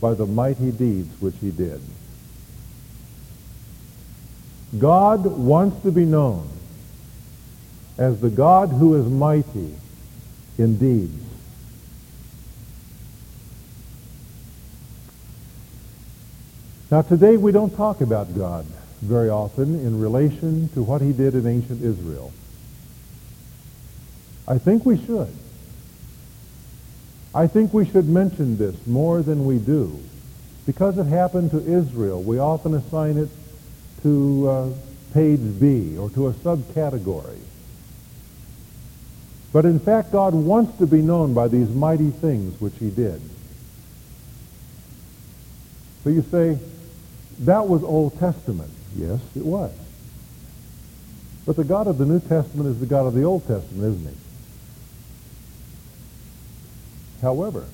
by 0.00 0.14
the 0.14 0.26
mighty 0.26 0.70
deeds 0.70 1.20
which 1.20 1.36
he 1.40 1.50
did. 1.50 1.80
God 4.78 5.24
wants 5.24 5.82
to 5.82 5.92
be 5.92 6.04
known 6.04 6.48
as 7.96 8.20
the 8.20 8.30
God 8.30 8.70
who 8.70 8.96
is 8.96 9.06
mighty 9.06 9.74
in 10.58 10.76
deeds. 10.78 11.23
Now 16.94 17.02
today 17.02 17.36
we 17.36 17.50
don't 17.50 17.74
talk 17.74 18.02
about 18.02 18.36
God 18.36 18.64
very 19.02 19.28
often 19.28 19.74
in 19.84 20.00
relation 20.00 20.68
to 20.74 20.82
what 20.84 21.02
he 21.02 21.12
did 21.12 21.34
in 21.34 21.44
ancient 21.44 21.82
Israel. 21.82 22.32
I 24.46 24.58
think 24.58 24.86
we 24.86 24.96
should. 25.04 25.34
I 27.34 27.48
think 27.48 27.74
we 27.74 27.84
should 27.84 28.08
mention 28.08 28.58
this 28.58 28.76
more 28.86 29.22
than 29.22 29.44
we 29.44 29.58
do. 29.58 29.98
Because 30.66 30.96
it 30.96 31.06
happened 31.06 31.50
to 31.50 31.58
Israel, 31.66 32.22
we 32.22 32.38
often 32.38 32.74
assign 32.74 33.16
it 33.18 33.28
to 34.02 34.48
uh, 34.48 34.70
page 35.12 35.40
B 35.58 35.98
or 35.98 36.10
to 36.10 36.28
a 36.28 36.32
subcategory. 36.32 37.40
But 39.52 39.64
in 39.64 39.80
fact, 39.80 40.12
God 40.12 40.32
wants 40.32 40.78
to 40.78 40.86
be 40.86 41.02
known 41.02 41.34
by 41.34 41.48
these 41.48 41.70
mighty 41.70 42.10
things 42.10 42.60
which 42.60 42.78
he 42.78 42.90
did. 42.90 43.20
So 46.04 46.10
you 46.10 46.22
say, 46.30 46.56
that 47.40 47.68
was 47.68 47.82
Old 47.82 48.18
Testament. 48.18 48.70
Yes, 48.96 49.20
it 49.36 49.44
was. 49.44 49.72
But 51.46 51.56
the 51.56 51.64
God 51.64 51.86
of 51.86 51.98
the 51.98 52.06
New 52.06 52.20
Testament 52.20 52.68
is 52.68 52.80
the 52.80 52.86
God 52.86 53.06
of 53.06 53.14
the 53.14 53.24
Old 53.24 53.46
Testament, 53.46 53.84
isn't 53.84 54.08
he? 54.08 54.16
However, 57.20 57.64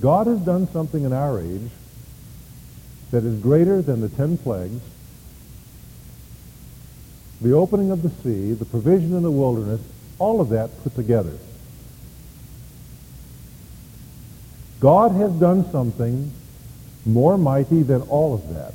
God 0.00 0.26
has 0.26 0.38
done 0.40 0.68
something 0.68 1.04
in 1.04 1.12
our 1.12 1.40
age 1.40 1.70
that 3.10 3.24
is 3.24 3.40
greater 3.40 3.82
than 3.82 4.00
the 4.00 4.08
ten 4.08 4.38
plagues 4.38 4.82
the 7.40 7.52
opening 7.52 7.90
of 7.90 8.02
the 8.02 8.10
sea, 8.22 8.52
the 8.52 8.64
provision 8.64 9.14
in 9.14 9.22
the 9.22 9.30
wilderness, 9.30 9.80
all 10.18 10.40
of 10.40 10.48
that 10.48 10.70
put 10.82 10.94
together. 10.94 11.38
God 14.80 15.12
has 15.12 15.32
done 15.32 15.70
something 15.72 16.30
more 17.04 17.36
mighty 17.36 17.82
than 17.82 18.02
all 18.02 18.34
of 18.34 18.54
that. 18.54 18.74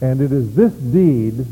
And 0.00 0.20
it 0.20 0.32
is 0.32 0.54
this 0.54 0.72
deed 0.72 1.46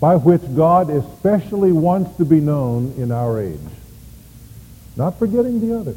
by 0.00 0.16
which 0.16 0.42
God 0.54 0.90
especially 0.90 1.72
wants 1.72 2.16
to 2.16 2.24
be 2.24 2.40
known 2.40 2.94
in 2.96 3.12
our 3.12 3.40
age. 3.40 3.60
Not 4.96 5.18
forgetting 5.18 5.60
the 5.60 5.78
others. 5.78 5.96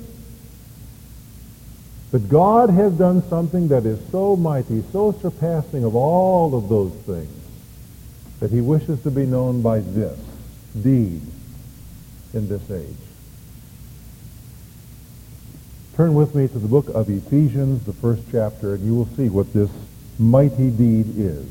But 2.12 2.28
God 2.28 2.70
has 2.70 2.94
done 2.94 3.28
something 3.30 3.70
that 3.70 3.86
is 3.86 4.00
so 4.12 4.36
mighty, 4.36 4.84
so 4.92 5.12
surpassing 5.22 5.84
of 5.84 5.96
all 5.96 6.56
of 6.56 6.68
those 6.68 6.92
things, 7.06 7.32
that 8.40 8.52
he 8.52 8.62
wishes 8.62 9.02
to 9.04 9.12
be 9.12 9.26
known 9.26 9.62
by 9.62 9.80
this 9.80 10.20
deed 10.82 11.22
in 12.34 12.48
this 12.48 12.70
age. 12.70 12.96
Turn 15.96 16.14
with 16.14 16.34
me 16.34 16.48
to 16.48 16.60
the 16.60 16.68
book 16.68 16.88
of 16.90 17.10
Ephesians, 17.10 17.84
the 17.86 17.94
first 17.94 18.24
chapter, 18.32 18.76
and 18.76 18.86
you 18.86 18.96
will 18.96 19.10
see 19.18 19.28
what 19.28 19.52
this 19.54 19.70
mighty 20.18 20.70
deed 20.70 21.18
is. 21.18 21.46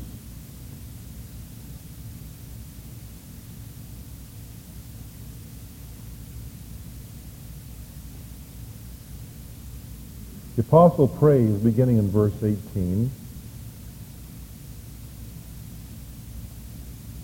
The 10.55 10.61
apostle 10.61 11.07
prays 11.07 11.51
beginning 11.51 11.97
in 11.97 12.09
verse 12.09 12.33
18 12.43 13.11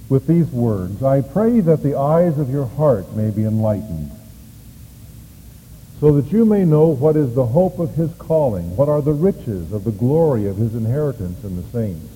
with 0.10 0.28
these 0.28 0.48
words, 0.48 1.02
I 1.02 1.22
pray 1.22 1.60
that 1.62 1.82
the 1.82 1.98
eyes 1.98 2.38
of 2.38 2.50
your 2.50 2.66
heart 2.66 3.14
may 3.14 3.32
be 3.32 3.44
enlightened, 3.44 4.12
so 6.00 6.20
that 6.20 6.32
you 6.32 6.46
may 6.46 6.66
know 6.66 6.88
what 6.88 7.16
is 7.16 7.34
the 7.34 7.46
hope 7.46 7.80
of 7.80 7.96
his 7.96 8.14
calling, 8.16 8.76
what 8.76 8.90
are 8.90 9.02
the 9.02 9.14
riches 9.14 9.72
of 9.72 9.84
the 9.84 9.92
glory 9.92 10.48
of 10.48 10.58
his 10.58 10.76
inheritance 10.76 11.44
in 11.44 11.56
the 11.56 11.64
saints, 11.70 12.08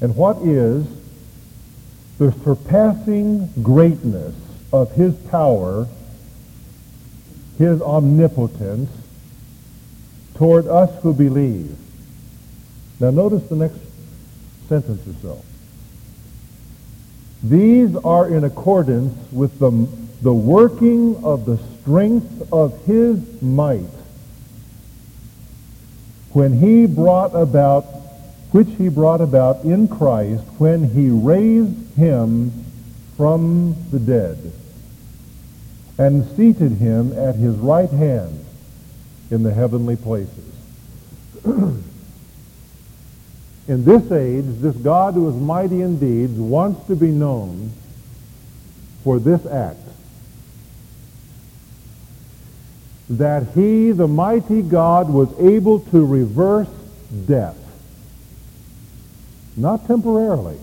and 0.00 0.14
what 0.16 0.38
is 0.42 0.86
the 2.18 2.32
surpassing 2.44 3.48
greatness 3.62 4.34
of 4.72 4.92
his 4.92 5.14
power, 5.14 5.86
his 7.58 7.80
omnipotence, 7.80 8.90
toward 10.34 10.66
us 10.66 11.02
who 11.02 11.14
believe. 11.14 11.76
Now 13.00 13.10
notice 13.10 13.42
the 13.48 13.56
next 13.56 13.78
sentence 14.68 15.06
or 15.06 15.14
so. 15.22 15.44
These 17.42 17.96
are 17.96 18.28
in 18.28 18.44
accordance 18.44 19.32
with 19.32 19.58
the, 19.58 19.70
the 20.22 20.32
working 20.32 21.16
of 21.24 21.44
the 21.44 21.58
strength 21.80 22.52
of 22.52 22.84
his 22.84 23.42
might 23.42 23.82
when 26.32 26.58
he 26.58 26.86
brought 26.86 27.34
about, 27.34 27.82
which 28.52 28.68
he 28.78 28.88
brought 28.88 29.20
about 29.20 29.64
in 29.64 29.88
Christ 29.88 30.44
when 30.58 30.88
he 30.90 31.10
raised 31.10 31.94
him 31.94 32.64
from 33.16 33.76
the 33.90 33.98
dead 33.98 34.52
and 35.98 36.24
seated 36.36 36.72
him 36.72 37.12
at 37.12 37.34
his 37.34 37.56
right 37.56 37.90
hand 37.90 38.44
in 39.30 39.42
the 39.42 39.52
heavenly 39.52 39.96
places. 39.96 40.54
in 43.68 43.84
this 43.84 44.10
age, 44.10 44.44
this 44.60 44.76
God 44.76 45.14
who 45.14 45.28
is 45.28 45.36
mighty 45.36 45.82
in 45.82 45.98
deeds 45.98 46.32
wants 46.38 46.86
to 46.88 46.96
be 46.96 47.08
known 47.08 47.72
for 49.04 49.18
this 49.18 49.44
act. 49.46 49.78
That 53.10 53.48
he, 53.54 53.92
the 53.92 54.08
mighty 54.08 54.62
God, 54.62 55.10
was 55.10 55.28
able 55.38 55.80
to 55.80 56.04
reverse 56.04 56.68
death. 57.26 57.56
Not 59.56 59.86
temporarily. 59.86 60.58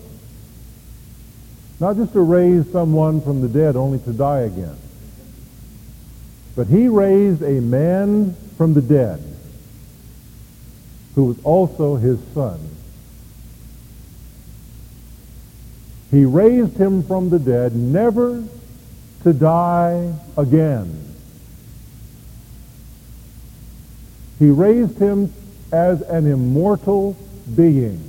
Not 1.80 1.96
just 1.96 2.14
to 2.14 2.22
raise 2.22 2.70
someone 2.72 3.22
from 3.22 3.42
the 3.42 3.48
dead 3.48 3.76
only 3.76 4.00
to 4.00 4.12
die 4.12 4.40
again. 4.40 4.76
But 6.56 6.68
he 6.68 6.90
raised 6.90 7.42
a 7.42 7.62
man 7.62 8.36
from 8.58 8.74
the 8.74 8.82
dead, 8.82 9.24
who 11.16 11.26
was 11.26 11.38
also 11.46 11.96
his 11.96 12.20
son. 12.34 12.60
He 16.12 16.26
raised 16.26 16.78
him 16.78 17.04
from 17.04 17.30
the 17.30 17.40
dead, 17.40 17.76
never 17.76 18.44
to 19.24 19.34
die 19.34 20.14
again. 20.38 21.06
He 24.40 24.50
raised 24.50 24.98
him 24.98 25.32
as 25.72 26.02
an 26.02 26.26
immortal 26.26 27.16
being, 27.56 28.02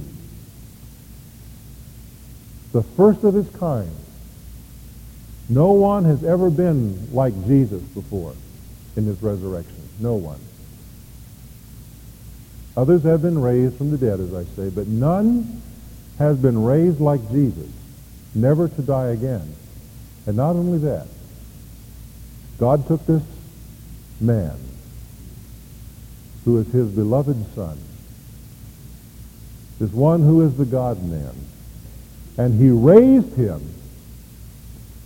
the 2.73 2.83
first 2.83 3.25
of 3.25 3.35
his 3.35 3.49
kind. 3.57 3.91
No 5.49 5.73
one 5.73 6.05
has 6.05 6.23
ever 6.23 6.49
been 6.49 7.13
like 7.13 7.35
Jesus 7.47 7.83
before 7.83 8.35
in 8.97 9.05
his 9.05 9.21
resurrection. 9.21 9.89
No 9.99 10.15
one. 10.15 10.39
Others 12.77 13.03
have 13.03 13.21
been 13.21 13.43
raised 13.43 13.77
from 13.77 13.91
the 13.91 13.99
dead, 13.99 14.21
as 14.21 14.33
I 14.33 14.45
say, 14.55 14.71
but 14.71 14.87
none 14.87 15.61
has 16.19 16.37
been 16.37 16.63
raised 16.63 17.01
like 17.01 17.21
Jesus, 17.31 17.69
never 18.35 18.69
to 18.69 18.83
die 18.83 19.09
again. 19.09 19.55
And 20.27 20.37
not 20.37 20.57
only 20.57 20.79
that, 20.79 21.07
God 22.59 22.87
took 22.87 23.05
this 23.07 23.23
man, 24.21 24.57
who 26.45 26.59
is 26.59 26.71
his 26.73 26.91
beloved 26.91 27.55
son, 27.55 27.79
this 29.79 29.93
one 29.93 30.21
who 30.21 30.43
is 30.43 30.57
the 30.57 30.67
God-man, 30.67 31.35
and 32.37 32.61
he 32.61 32.71
raised 32.71 33.35
him 33.35 33.75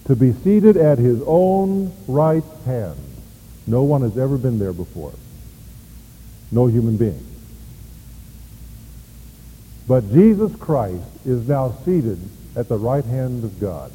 to 0.07 0.17
be 0.17 0.33
seated 0.33 0.77
at 0.77 0.99
his 0.99 1.23
own 1.27 1.93
right 2.09 2.45
hand 2.67 2.99
no 3.67 3.83
one 3.83 4.03
has 4.03 4.19
ever 4.19 4.37
been 4.37 4.59
there 4.59 4.73
before. 4.73 5.13
No 6.53 6.67
human 6.67 6.97
being. 6.97 7.25
But 9.89 10.11
Jesus 10.13 10.55
Christ 10.57 11.05
is 11.25 11.49
now 11.49 11.75
seated 11.85 12.19
at 12.57 12.69
the 12.69 12.79
right 12.79 13.05
hand 13.05 13.45
of 13.45 13.61
God. 13.61 13.91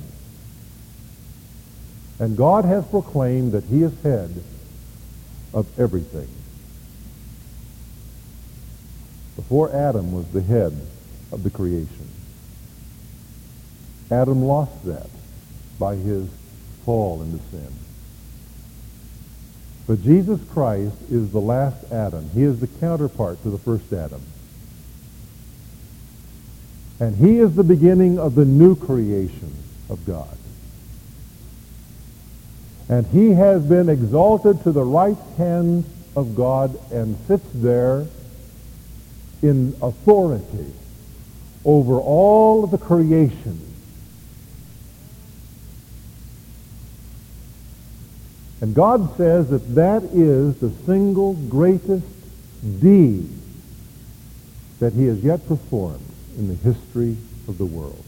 And 2.19 2.35
God 2.35 2.65
has 2.65 2.85
proclaimed 2.87 3.53
that 3.53 3.63
he 3.63 3.83
is 3.83 3.93
head 4.01 4.43
of 5.53 5.79
everything. 5.79 6.27
Before 9.35 9.73
Adam 9.73 10.11
was 10.11 10.27
the 10.31 10.41
head 10.41 10.75
of 11.31 11.43
the 11.43 11.49
creation. 11.49 12.09
Adam 14.11 14.43
lost 14.43 14.85
that 14.85 15.09
by 15.77 15.95
his 15.95 16.27
fall 16.83 17.21
into 17.21 17.39
sin. 17.49 17.73
But 19.87 20.03
Jesus 20.03 20.39
Christ 20.51 20.95
is 21.09 21.31
the 21.31 21.39
last 21.39 21.91
Adam. 21.91 22.29
He 22.31 22.43
is 22.43 22.59
the 22.59 22.67
counterpart 22.67 23.41
to 23.43 23.49
the 23.49 23.57
first 23.57 23.91
Adam. 23.93 24.21
And 26.99 27.15
he 27.15 27.39
is 27.39 27.55
the 27.55 27.63
beginning 27.63 28.19
of 28.19 28.35
the 28.35 28.45
new 28.45 28.75
creation 28.75 29.53
of 29.89 30.05
God. 30.05 30.37
And 32.89 33.05
he 33.07 33.31
has 33.31 33.63
been 33.63 33.87
exalted 33.87 34.63
to 34.63 34.71
the 34.71 34.83
right 34.83 35.17
hand 35.37 35.85
of 36.15 36.35
God 36.35 36.77
and 36.91 37.15
sits 37.27 37.45
there 37.53 38.05
in 39.41 39.75
authority 39.81 40.73
over 41.63 41.99
all 41.99 42.63
of 42.63 42.71
the 42.71 42.77
creation 42.77 43.69
And 48.61 48.75
God 48.75 49.15
says 49.15 49.49
that 49.49 49.75
that 49.75 50.03
is 50.03 50.59
the 50.59 50.71
single 50.85 51.33
greatest 51.33 52.05
deed 52.81 53.29
that 54.79 54.93
he 54.93 55.05
has 55.05 55.23
yet 55.23 55.47
performed 55.47 56.05
in 56.37 56.47
the 56.47 56.55
history 56.55 57.17
of 57.47 57.57
the 57.57 57.65
world. 57.65 58.03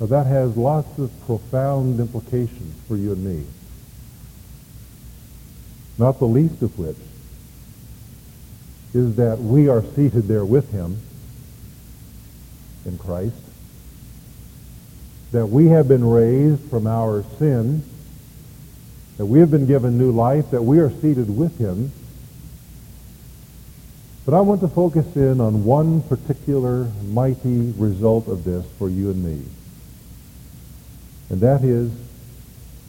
Now 0.00 0.06
that 0.06 0.26
has 0.26 0.56
lots 0.56 0.98
of 0.98 1.10
profound 1.26 2.00
implications 2.00 2.74
for 2.86 2.96
you 2.96 3.12
and 3.12 3.24
me. 3.24 3.46
Not 5.98 6.18
the 6.18 6.26
least 6.26 6.60
of 6.62 6.78
which 6.78 6.96
is 8.94 9.16
that 9.16 9.38
we 9.38 9.68
are 9.68 9.82
seated 9.82 10.28
there 10.28 10.44
with 10.44 10.70
him 10.70 10.98
in 12.84 12.98
Christ 12.98 13.34
that 15.32 15.46
we 15.46 15.66
have 15.66 15.88
been 15.88 16.04
raised 16.08 16.62
from 16.70 16.86
our 16.86 17.24
sin, 17.38 17.82
that 19.18 19.26
we 19.26 19.40
have 19.40 19.50
been 19.50 19.66
given 19.66 19.98
new 19.98 20.10
life, 20.10 20.50
that 20.50 20.62
we 20.62 20.78
are 20.78 20.90
seated 20.90 21.36
with 21.36 21.58
him. 21.58 21.92
But 24.26 24.34
I 24.34 24.40
want 24.40 24.60
to 24.62 24.68
focus 24.68 25.14
in 25.14 25.40
on 25.40 25.64
one 25.64 26.02
particular 26.02 26.90
mighty 27.10 27.70
result 27.78 28.26
of 28.26 28.42
this 28.42 28.66
for 28.76 28.90
you 28.90 29.10
and 29.10 29.24
me. 29.24 29.44
And 31.30 31.40
that 31.40 31.62
is 31.62 31.92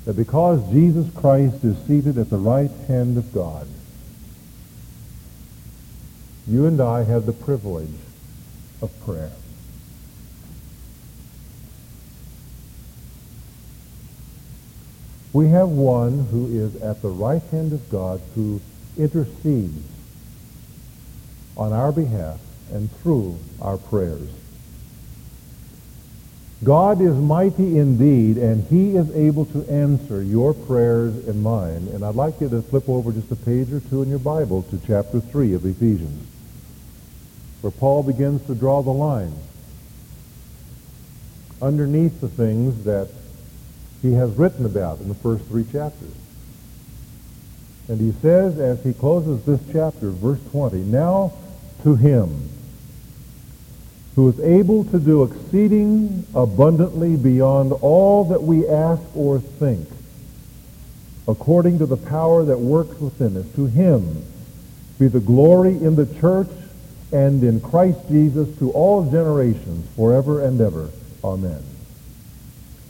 that 0.05 0.15
because 0.15 0.67
Jesus 0.71 1.13
Christ 1.13 1.63
is 1.63 1.77
seated 1.85 2.17
at 2.17 2.31
the 2.31 2.37
right 2.39 2.71
hand 2.87 3.19
of 3.19 3.31
God, 3.35 3.67
you 6.47 6.65
and 6.65 6.81
I 6.81 7.03
have 7.03 7.27
the 7.27 7.33
privilege 7.33 7.93
of 8.81 8.89
prayer. 9.05 9.31
We 15.33 15.49
have 15.49 15.69
one 15.69 16.25
who 16.31 16.47
is 16.47 16.81
at 16.81 17.03
the 17.03 17.09
right 17.09 17.43
hand 17.51 17.73
of 17.73 17.87
God 17.91 18.21
who 18.33 18.59
intercedes 18.97 19.96
on 21.57 21.73
our 21.73 21.91
behalf 21.91 22.39
and 22.71 22.91
through 23.01 23.37
our 23.61 23.77
prayers. 23.77 24.29
God 26.63 27.01
is 27.01 27.15
mighty 27.15 27.77
indeed, 27.77 28.37
and 28.37 28.63
he 28.63 28.95
is 28.95 29.15
able 29.15 29.45
to 29.45 29.63
answer 29.69 30.23
your 30.23 30.53
prayers 30.53 31.27
and 31.27 31.43
mine. 31.43 31.87
And 31.93 32.03
I'd 32.03 32.15
like 32.15 32.41
you 32.41 32.49
to 32.49 32.61
flip 32.63 32.89
over 32.89 33.11
just 33.11 33.31
a 33.31 33.35
page 33.35 33.71
or 33.71 33.79
two 33.79 34.01
in 34.01 34.09
your 34.09 34.19
Bible 34.19 34.63
to 34.63 34.79
chapter 34.87 35.19
3 35.19 35.53
of 35.53 35.65
Ephesians, 35.65 36.27
where 37.61 37.71
Paul 37.71 38.01
begins 38.01 38.45
to 38.47 38.55
draw 38.55 38.81
the 38.81 38.91
line 38.91 39.33
underneath 41.61 42.21
the 42.21 42.27
things 42.27 42.85
that 42.85 43.09
he 44.01 44.13
has 44.13 44.31
written 44.35 44.65
about 44.65 44.99
in 44.99 45.09
the 45.09 45.15
first 45.15 45.45
three 45.45 45.63
chapters. 45.63 46.13
And 47.87 48.01
he 48.01 48.11
says, 48.19 48.59
as 48.59 48.83
he 48.83 48.93
closes 48.93 49.43
this 49.45 49.61
chapter, 49.71 50.09
verse 50.09 50.39
20, 50.51 50.77
Now 50.79 51.33
to 51.83 51.95
him 51.95 52.49
who 54.17 54.29
is 54.29 54.39
able 54.39 54.83
to 54.83 54.99
do 54.99 55.23
exceeding 55.23 56.25
abundantly 56.33 57.15
beyond 57.15 57.71
all 57.71 58.23
that 58.25 58.41
we 58.41 58.67
ask 58.67 59.03
or 59.15 59.39
think, 59.39 59.87
according 61.27 61.77
to 61.77 61.85
the 61.85 61.97
power 61.97 62.43
that 62.43 62.57
works 62.57 62.99
within 62.99 63.37
us. 63.37 63.45
To 63.55 63.67
him 63.67 64.23
be 64.97 65.07
the 65.07 65.19
glory 65.19 65.73
in 65.73 65.95
the 65.95 66.07
church 66.19 66.49
and 67.11 67.43
in 67.43 67.61
Christ 67.61 67.99
Jesus 68.09 68.57
to 68.57 68.71
all 68.71 69.09
generations, 69.09 69.87
forever 69.95 70.43
and 70.43 70.59
ever. 70.59 70.89
Amen. 71.23 71.63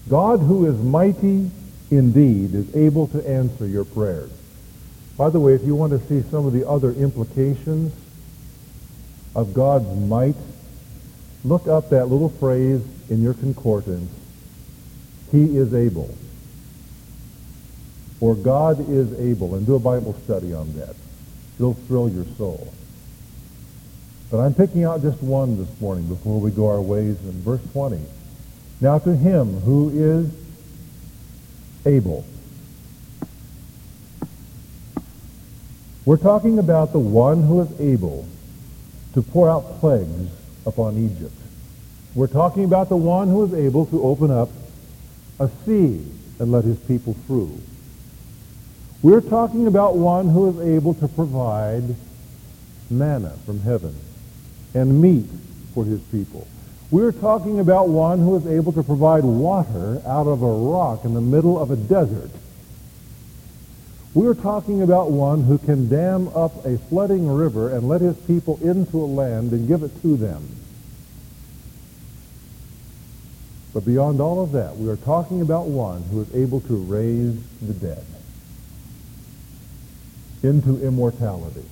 God 0.09 0.39
who 0.39 0.65
is 0.65 0.77
mighty 0.81 1.51
indeed 1.91 2.55
is 2.55 2.73
able 2.73 3.07
to 3.09 3.29
answer 3.29 3.67
your 3.67 3.83
prayers. 3.83 4.31
By 5.17 5.29
the 5.29 5.41
way, 5.41 5.55
if 5.55 5.63
you 5.65 5.75
want 5.75 5.91
to 5.91 6.07
see 6.07 6.27
some 6.29 6.45
of 6.45 6.53
the 6.53 6.65
other 6.65 6.93
implications 6.93 7.93
of 9.37 9.53
God's 9.53 9.87
might, 9.95 10.35
look 11.45 11.67
up 11.67 11.91
that 11.91 12.07
little 12.07 12.29
phrase 12.29 12.81
in 13.09 13.21
your 13.21 13.35
concordance, 13.35 14.11
he 15.31 15.55
is 15.55 15.75
able. 15.75 16.13
Or 18.19 18.33
God 18.33 18.89
is 18.89 19.13
able, 19.19 19.53
and 19.53 19.65
do 19.65 19.75
a 19.75 19.79
Bible 19.79 20.15
study 20.23 20.55
on 20.55 20.73
that. 20.73 20.95
It'll 21.59 21.75
thrill 21.75 22.09
your 22.09 22.25
soul. 22.35 22.73
But 24.31 24.39
I'm 24.39 24.55
picking 24.55 24.83
out 24.83 25.03
just 25.03 25.21
one 25.21 25.57
this 25.59 25.79
morning 25.79 26.07
before 26.07 26.41
we 26.41 26.49
go 26.49 26.67
our 26.69 26.81
ways 26.81 27.21
in 27.23 27.39
verse 27.43 27.61
20. 27.73 28.01
Now 28.81 28.97
to 28.97 29.15
him 29.15 29.59
who 29.59 29.91
is 29.91 30.31
able. 31.85 32.25
We're 36.05 36.17
talking 36.17 36.57
about 36.57 36.91
the 36.91 36.99
one 36.99 37.43
who 37.43 37.61
is 37.61 37.79
able 37.79 38.27
to 39.17 39.23
pour 39.23 39.49
out 39.49 39.79
plagues 39.79 40.29
upon 40.67 40.95
Egypt. 40.95 41.33
We're 42.13 42.27
talking 42.27 42.65
about 42.65 42.87
the 42.87 42.97
one 42.97 43.29
who 43.29 43.45
is 43.45 43.53
able 43.55 43.87
to 43.87 44.03
open 44.03 44.29
up 44.29 44.49
a 45.39 45.49
sea 45.65 46.05
and 46.37 46.51
let 46.51 46.65
his 46.65 46.77
people 46.77 47.15
through. 47.25 47.59
We're 49.01 49.21
talking 49.21 49.65
about 49.65 49.95
one 49.95 50.29
who 50.29 50.49
is 50.51 50.75
able 50.75 50.93
to 50.93 51.07
provide 51.07 51.95
manna 52.91 53.31
from 53.43 53.59
heaven 53.61 53.95
and 54.75 55.01
meat 55.01 55.25
for 55.73 55.83
his 55.83 55.99
people. 56.11 56.47
We're 56.91 57.11
talking 57.11 57.59
about 57.59 57.89
one 57.89 58.19
who 58.19 58.35
is 58.35 58.45
able 58.45 58.71
to 58.73 58.83
provide 58.83 59.23
water 59.23 59.99
out 60.05 60.27
of 60.27 60.43
a 60.43 60.53
rock 60.53 61.05
in 61.05 61.15
the 61.15 61.21
middle 61.21 61.59
of 61.59 61.71
a 61.71 61.75
desert. 61.75 62.29
We're 64.17 64.33
talking 64.33 64.81
about 64.81 65.11
one 65.11 65.43
who 65.43 65.59
can 65.59 65.89
dam 65.89 66.29
up 66.29 66.65
a 66.65 66.79
flooding 66.79 67.31
river 67.31 67.75
and 67.75 67.87
let 67.87 68.01
his 68.01 68.17
people 68.21 68.57
into 68.63 68.97
a 68.97 69.05
land 69.05 69.51
and 69.51 69.67
give 69.67 69.83
it 69.83 69.91
to 70.01 70.17
them. 70.17 70.43
But 73.75 73.85
beyond 73.85 74.19
all 74.19 74.41
of 74.41 74.53
that, 74.53 74.75
we 74.75 74.89
are 74.89 74.95
talking 74.95 75.41
about 75.41 75.67
one 75.67 76.01
who 76.01 76.21
is 76.21 76.33
able 76.33 76.61
to 76.61 76.77
raise 76.77 77.39
the 77.59 77.73
dead 77.75 78.03
into 80.41 80.83
immortality. 80.83 81.65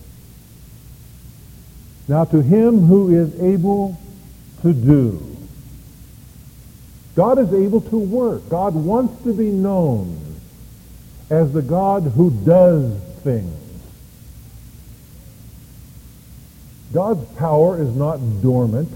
Now 2.07 2.25
to 2.25 2.43
him 2.43 2.85
who 2.85 3.09
is 3.09 3.41
able 3.41 3.99
to 4.61 4.71
do. 4.71 5.35
God 7.15 7.39
is 7.39 7.51
able 7.51 7.81
to 7.81 7.97
work. 7.97 8.47
God 8.49 8.75
wants 8.75 9.23
to 9.23 9.33
be 9.33 9.49
known 9.49 10.34
as 11.29 11.51
the 11.53 11.61
God 11.61 12.03
who 12.03 12.29
does 12.29 12.93
things. 13.23 13.53
God's 16.93 17.25
power 17.37 17.81
is 17.81 17.95
not 17.95 18.17
dormant. 18.41 18.89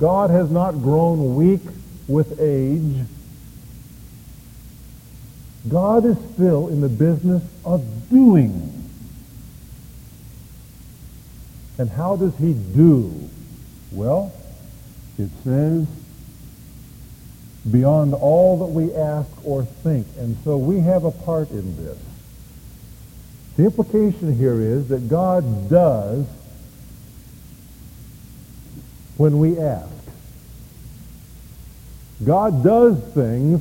God 0.00 0.30
has 0.30 0.50
not 0.50 0.72
grown 0.72 1.34
weak 1.34 1.62
with 2.06 2.40
age. 2.40 3.06
God 5.68 6.04
is 6.04 6.16
still 6.34 6.68
in 6.68 6.80
the 6.80 6.88
business 6.88 7.42
of 7.64 8.10
doing. 8.10 8.74
And 11.78 11.88
how 11.88 12.16
does 12.16 12.36
he 12.38 12.54
do? 12.54 13.28
Well, 13.92 14.32
it 15.18 15.30
says, 15.44 15.86
beyond 17.70 18.14
all 18.14 18.58
that 18.58 18.66
we 18.66 18.94
ask 18.94 19.30
or 19.44 19.64
think. 19.64 20.06
And 20.18 20.36
so 20.44 20.56
we 20.56 20.80
have 20.80 21.04
a 21.04 21.10
part 21.10 21.50
in 21.50 21.76
this. 21.76 21.98
The 23.56 23.64
implication 23.64 24.36
here 24.36 24.60
is 24.60 24.88
that 24.88 25.08
God 25.08 25.68
does 25.68 26.26
when 29.16 29.38
we 29.38 29.58
ask. 29.58 29.90
God 32.24 32.62
does 32.62 32.98
things 33.14 33.60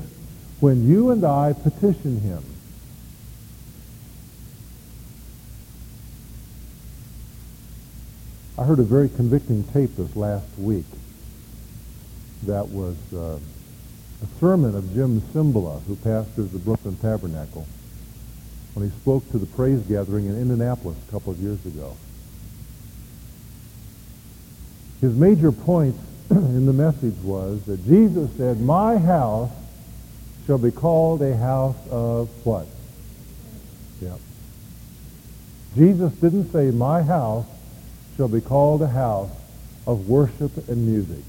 when 0.59 0.87
you 0.87 1.11
and 1.11 1.23
I 1.23 1.53
petition 1.53 2.19
him. 2.19 2.43
I 8.57 8.63
heard 8.63 8.79
a 8.79 8.83
very 8.83 9.09
convicting 9.09 9.63
tape 9.65 9.95
this 9.95 10.15
last 10.15 10.47
week 10.57 10.85
that 12.43 12.67
was 12.69 12.95
uh, 13.13 13.39
a 14.23 14.39
sermon 14.39 14.75
of 14.75 14.93
Jim 14.93 15.21
Cymbala, 15.33 15.81
who 15.83 15.95
pastors 15.97 16.51
the 16.51 16.59
Brooklyn 16.59 16.97
Tabernacle, 16.97 17.67
when 18.73 18.89
he 18.89 18.95
spoke 18.97 19.29
to 19.31 19.37
the 19.37 19.45
praise 19.45 19.81
gathering 19.81 20.25
in 20.25 20.39
Indianapolis 20.39 20.97
a 21.07 21.11
couple 21.11 21.31
of 21.31 21.39
years 21.39 21.63
ago. 21.65 21.95
His 25.01 25.15
major 25.15 25.51
point 25.51 25.95
in 26.29 26.65
the 26.65 26.73
message 26.73 27.15
was 27.23 27.63
that 27.65 27.85
Jesus 27.85 28.29
said, 28.37 28.59
my 28.59 28.97
house 28.97 29.51
shall 30.45 30.57
be 30.57 30.71
called 30.71 31.21
a 31.21 31.35
house 31.35 31.77
of 31.91 32.29
what? 32.45 32.67
Yep. 34.01 34.19
Jesus 35.75 36.13
didn't 36.13 36.51
say, 36.51 36.71
my 36.71 37.03
house 37.03 37.45
shall 38.15 38.27
be 38.27 38.41
called 38.41 38.81
a 38.81 38.87
house 38.87 39.29
of 39.85 40.09
worship 40.09 40.67
and 40.67 40.87
music. 40.87 41.23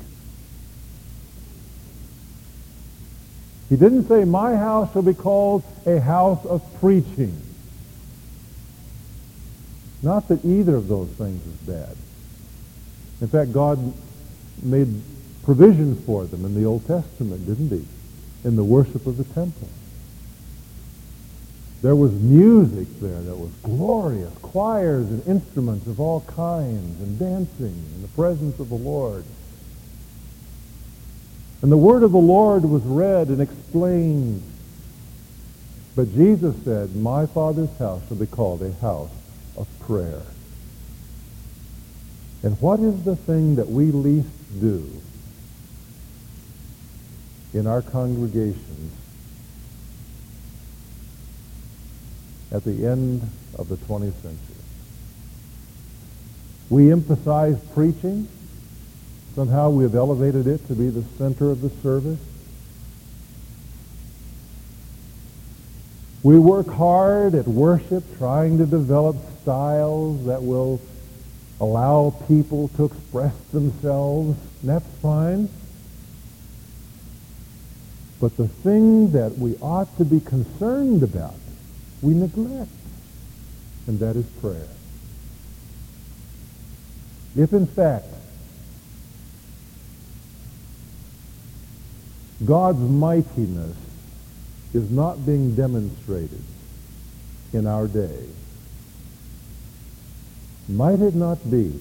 He 3.68 3.76
didn't 3.76 4.08
say, 4.08 4.24
my 4.24 4.56
house 4.56 4.92
shall 4.92 5.02
be 5.02 5.14
called 5.14 5.62
a 5.84 6.00
house 6.00 6.44
of 6.46 6.62
preaching. 6.80 7.40
Not 10.02 10.28
that 10.28 10.44
either 10.44 10.76
of 10.76 10.88
those 10.88 11.08
things 11.08 11.44
is 11.46 11.54
bad. 11.66 11.96
In 13.20 13.28
fact, 13.28 13.52
God 13.52 13.92
made 14.62 15.02
provision 15.42 15.96
for 15.96 16.24
them 16.24 16.44
in 16.44 16.54
the 16.54 16.64
Old 16.64 16.86
Testament, 16.86 17.46
didn't 17.46 17.70
he? 17.70 17.86
In 18.46 18.56
the 18.56 18.64
worship 18.64 19.06
of 19.06 19.16
the 19.16 19.24
temple. 19.24 19.68
There 21.82 21.96
was 21.96 22.12
music 22.12 22.88
there 23.00 23.20
that 23.20 23.36
was 23.36 23.50
glorious, 23.62 24.32
choirs 24.42 25.08
and 25.08 25.26
instruments 25.26 25.86
of 25.86 26.00
all 26.00 26.22
kinds, 26.22 27.00
and 27.00 27.18
dancing 27.18 27.84
in 27.94 28.02
the 28.02 28.08
presence 28.08 28.58
of 28.58 28.68
the 28.68 28.74
Lord. 28.74 29.24
And 31.62 31.72
the 31.72 31.76
word 31.76 32.02
of 32.02 32.12
the 32.12 32.18
Lord 32.18 32.64
was 32.64 32.82
read 32.84 33.28
and 33.28 33.40
explained. 33.40 34.42
But 35.96 36.14
Jesus 36.14 36.54
said, 36.64 36.94
my 36.94 37.26
Father's 37.26 37.76
house 37.78 38.06
shall 38.06 38.16
be 38.16 38.26
called 38.26 38.62
a 38.62 38.72
house 38.74 39.10
of 39.56 39.66
prayer. 39.80 40.22
And 42.44 42.60
what 42.60 42.78
is 42.78 43.02
the 43.02 43.16
thing 43.16 43.56
that 43.56 43.68
we 43.68 43.86
least 43.86 44.28
do 44.60 44.88
in 47.54 47.66
our 47.66 47.82
congregations 47.82 48.92
at 52.52 52.64
the 52.64 52.86
end 52.86 53.22
of 53.58 53.68
the 53.68 53.76
20th 53.76 54.14
century. 54.22 54.38
We 56.70 56.92
emphasize 56.92 57.58
preaching. 57.74 58.28
Somehow 59.38 59.70
we 59.70 59.84
have 59.84 59.94
elevated 59.94 60.48
it 60.48 60.66
to 60.66 60.74
be 60.74 60.90
the 60.90 61.04
center 61.16 61.52
of 61.52 61.60
the 61.60 61.70
service. 61.80 62.18
We 66.24 66.40
work 66.40 66.66
hard 66.66 67.36
at 67.36 67.46
worship, 67.46 68.02
trying 68.18 68.58
to 68.58 68.66
develop 68.66 69.14
styles 69.42 70.26
that 70.26 70.42
will 70.42 70.80
allow 71.60 72.16
people 72.26 72.66
to 72.70 72.86
express 72.86 73.32
themselves. 73.52 74.36
That's 74.64 74.84
fine. 75.00 75.48
But 78.20 78.36
the 78.36 78.48
thing 78.48 79.12
that 79.12 79.38
we 79.38 79.54
ought 79.62 79.96
to 79.98 80.04
be 80.04 80.18
concerned 80.18 81.04
about, 81.04 81.36
we 82.02 82.12
neglect, 82.12 82.72
and 83.86 84.00
that 84.00 84.16
is 84.16 84.26
prayer. 84.40 84.66
If 87.36 87.52
in 87.52 87.68
fact 87.68 88.17
God's 92.44 92.78
mightiness 92.78 93.76
is 94.72 94.90
not 94.90 95.24
being 95.26 95.54
demonstrated 95.54 96.42
in 97.52 97.66
our 97.66 97.88
day, 97.88 98.26
might 100.68 101.00
it 101.00 101.14
not 101.14 101.38
be 101.50 101.80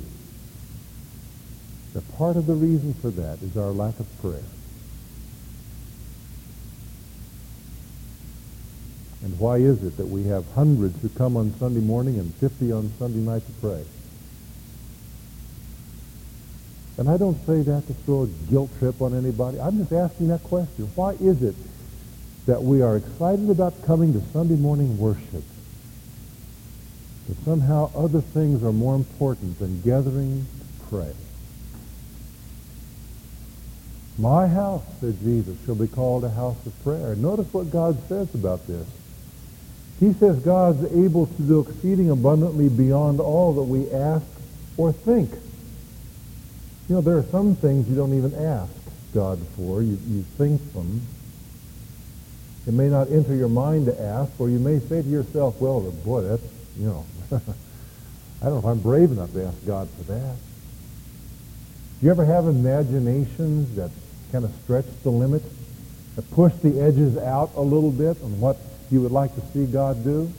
that 1.93 2.17
part 2.17 2.37
of 2.37 2.47
the 2.47 2.53
reason 2.53 2.93
for 2.95 3.09
that 3.11 3.41
is 3.41 3.57
our 3.57 3.71
lack 3.71 3.99
of 3.99 4.21
prayer? 4.21 4.43
And 9.23 9.37
why 9.39 9.57
is 9.57 9.83
it 9.83 9.97
that 9.97 10.07
we 10.07 10.23
have 10.23 10.45
hundreds 10.53 11.01
who 11.01 11.09
come 11.09 11.35
on 11.35 11.53
Sunday 11.59 11.81
morning 11.81 12.17
and 12.17 12.33
50 12.35 12.71
on 12.71 12.91
Sunday 12.97 13.19
night 13.19 13.45
to 13.45 13.51
pray? 13.53 13.83
And 16.97 17.07
I 17.07 17.17
don't 17.17 17.37
say 17.45 17.61
that 17.61 17.85
to 17.87 17.93
throw 17.93 18.23
a 18.23 18.27
guilt 18.49 18.71
trip 18.79 19.01
on 19.01 19.13
anybody. 19.13 19.59
I'm 19.59 19.77
just 19.77 19.91
asking 19.91 20.29
that 20.29 20.43
question. 20.43 20.89
Why 20.95 21.11
is 21.13 21.43
it 21.43 21.55
that 22.47 22.63
we 22.63 22.81
are 22.81 22.97
excited 22.97 23.49
about 23.49 23.85
coming 23.85 24.13
to 24.13 24.21
Sunday 24.31 24.55
morning 24.55 24.97
worship, 24.97 25.43
but 27.27 27.37
somehow 27.45 27.91
other 27.95 28.21
things 28.21 28.63
are 28.63 28.73
more 28.73 28.95
important 28.95 29.59
than 29.59 29.81
gathering 29.81 30.47
to 30.59 30.85
pray? 30.89 31.13
My 34.17 34.47
house, 34.47 34.81
said 34.99 35.19
Jesus, 35.21 35.55
shall 35.65 35.75
be 35.75 35.87
called 35.87 36.23
a 36.23 36.29
house 36.29 36.57
of 36.65 36.83
prayer. 36.83 37.15
Notice 37.15 37.53
what 37.53 37.69
God 37.69 38.01
says 38.09 38.33
about 38.33 38.65
this. 38.65 38.87
He 39.99 40.13
says 40.13 40.39
God's 40.39 40.83
able 40.95 41.27
to 41.27 41.41
do 41.43 41.59
exceeding 41.59 42.09
abundantly 42.09 42.69
beyond 42.69 43.19
all 43.19 43.53
that 43.53 43.63
we 43.63 43.91
ask 43.91 44.25
or 44.77 44.91
think. 44.91 45.31
You 46.87 46.95
know, 46.95 47.01
there 47.01 47.17
are 47.17 47.23
some 47.23 47.55
things 47.55 47.89
you 47.89 47.95
don't 47.95 48.13
even 48.13 48.33
ask 48.33 48.71
God 49.13 49.39
for. 49.55 49.81
You, 49.81 49.97
you 50.07 50.21
think 50.37 50.73
them. 50.73 51.01
It 52.65 52.73
may 52.73 52.87
not 52.87 53.09
enter 53.09 53.35
your 53.35 53.49
mind 53.49 53.87
to 53.87 54.01
ask, 54.01 54.31
or 54.39 54.49
you 54.49 54.59
may 54.59 54.79
say 54.79 55.01
to 55.01 55.07
yourself, 55.07 55.59
well, 55.59 55.81
boy, 56.05 56.21
that's, 56.21 56.43
you 56.77 56.87
know, 56.87 57.05
I 57.31 58.45
don't 58.45 58.53
know 58.53 58.59
if 58.59 58.65
I'm 58.65 58.79
brave 58.79 59.11
enough 59.11 59.33
to 59.33 59.45
ask 59.45 59.65
God 59.65 59.89
for 59.89 60.03
that. 60.13 60.35
Do 61.99 62.05
you 62.05 62.11
ever 62.11 62.25
have 62.25 62.45
imaginations 62.45 63.75
that 63.75 63.91
kind 64.31 64.45
of 64.45 64.51
stretch 64.63 64.85
the 65.03 65.09
limit, 65.09 65.43
that 66.15 66.29
push 66.31 66.53
the 66.61 66.79
edges 66.79 67.17
out 67.17 67.51
a 67.55 67.61
little 67.61 67.91
bit 67.91 68.21
on 68.21 68.39
what 68.39 68.57
you 68.91 69.01
would 69.01 69.11
like 69.11 69.33
to 69.35 69.41
see 69.53 69.65
God 69.65 70.03
do? 70.03 70.31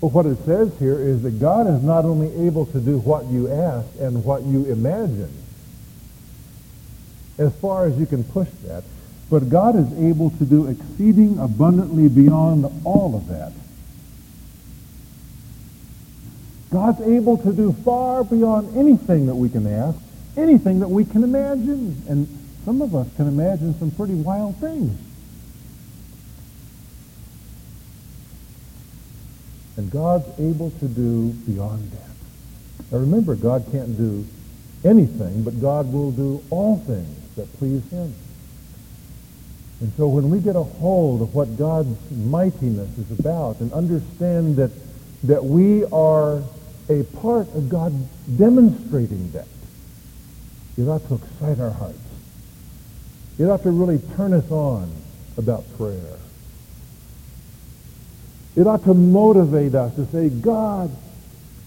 Well, 0.00 0.10
what 0.10 0.26
it 0.26 0.38
says 0.46 0.72
here 0.78 0.98
is 0.98 1.22
that 1.22 1.40
God 1.40 1.66
is 1.66 1.82
not 1.82 2.04
only 2.06 2.46
able 2.46 2.64
to 2.66 2.80
do 2.80 2.98
what 2.98 3.26
you 3.26 3.50
ask 3.50 3.86
and 3.98 4.24
what 4.24 4.42
you 4.42 4.64
imagine, 4.66 5.39
as 7.40 7.54
far 7.56 7.86
as 7.86 7.98
you 7.98 8.06
can 8.06 8.22
push 8.22 8.48
that. 8.64 8.84
But 9.30 9.48
God 9.48 9.74
is 9.74 9.92
able 9.98 10.30
to 10.30 10.44
do 10.44 10.66
exceeding 10.66 11.38
abundantly 11.38 12.08
beyond 12.08 12.66
all 12.84 13.16
of 13.16 13.28
that. 13.28 13.52
God's 16.70 17.00
able 17.00 17.38
to 17.38 17.52
do 17.52 17.72
far 17.84 18.22
beyond 18.22 18.76
anything 18.76 19.26
that 19.26 19.34
we 19.34 19.48
can 19.48 19.66
ask, 19.66 19.98
anything 20.36 20.80
that 20.80 20.88
we 20.88 21.04
can 21.04 21.24
imagine. 21.24 22.02
And 22.08 22.28
some 22.64 22.82
of 22.82 22.94
us 22.94 23.08
can 23.16 23.26
imagine 23.26 23.76
some 23.78 23.90
pretty 23.90 24.14
wild 24.14 24.56
things. 24.56 24.96
And 29.76 29.90
God's 29.90 30.28
able 30.38 30.70
to 30.72 30.86
do 30.86 31.30
beyond 31.46 31.90
that. 31.92 32.90
Now 32.92 32.98
remember, 32.98 33.34
God 33.34 33.64
can't 33.72 33.96
do 33.96 34.26
anything, 34.84 35.42
but 35.42 35.60
God 35.60 35.92
will 35.92 36.12
do 36.12 36.42
all 36.50 36.76
things 36.86 37.19
that 37.40 37.58
please 37.58 37.82
him. 37.90 38.14
And 39.80 39.92
so 39.96 40.08
when 40.08 40.28
we 40.28 40.40
get 40.40 40.56
a 40.56 40.62
hold 40.62 41.22
of 41.22 41.34
what 41.34 41.56
God's 41.56 41.96
mightiness 42.10 42.98
is 42.98 43.18
about 43.18 43.60
and 43.60 43.72
understand 43.72 44.56
that, 44.56 44.70
that 45.24 45.42
we 45.42 45.86
are 45.86 46.42
a 46.90 47.02
part 47.22 47.48
of 47.54 47.70
God 47.70 47.94
demonstrating 48.36 49.32
that, 49.32 49.46
it 50.76 50.86
ought 50.86 51.06
to 51.08 51.14
excite 51.14 51.58
our 51.60 51.70
hearts. 51.70 51.98
It 53.38 53.44
ought 53.44 53.62
to 53.62 53.70
really 53.70 54.00
turn 54.16 54.34
us 54.34 54.50
on 54.50 54.92
about 55.38 55.64
prayer. 55.78 56.18
It 58.54 58.66
ought 58.66 58.84
to 58.84 58.92
motivate 58.92 59.74
us 59.74 59.94
to 59.94 60.04
say, 60.06 60.28
God, 60.28 60.94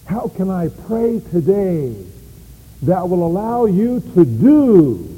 how 0.04 0.30
can 0.36 0.50
I 0.50 0.68
pray 0.68 1.20
today 1.32 1.96
that 2.82 3.08
will 3.08 3.26
allow 3.26 3.64
you 3.64 4.00
to 4.14 4.24
do 4.24 5.13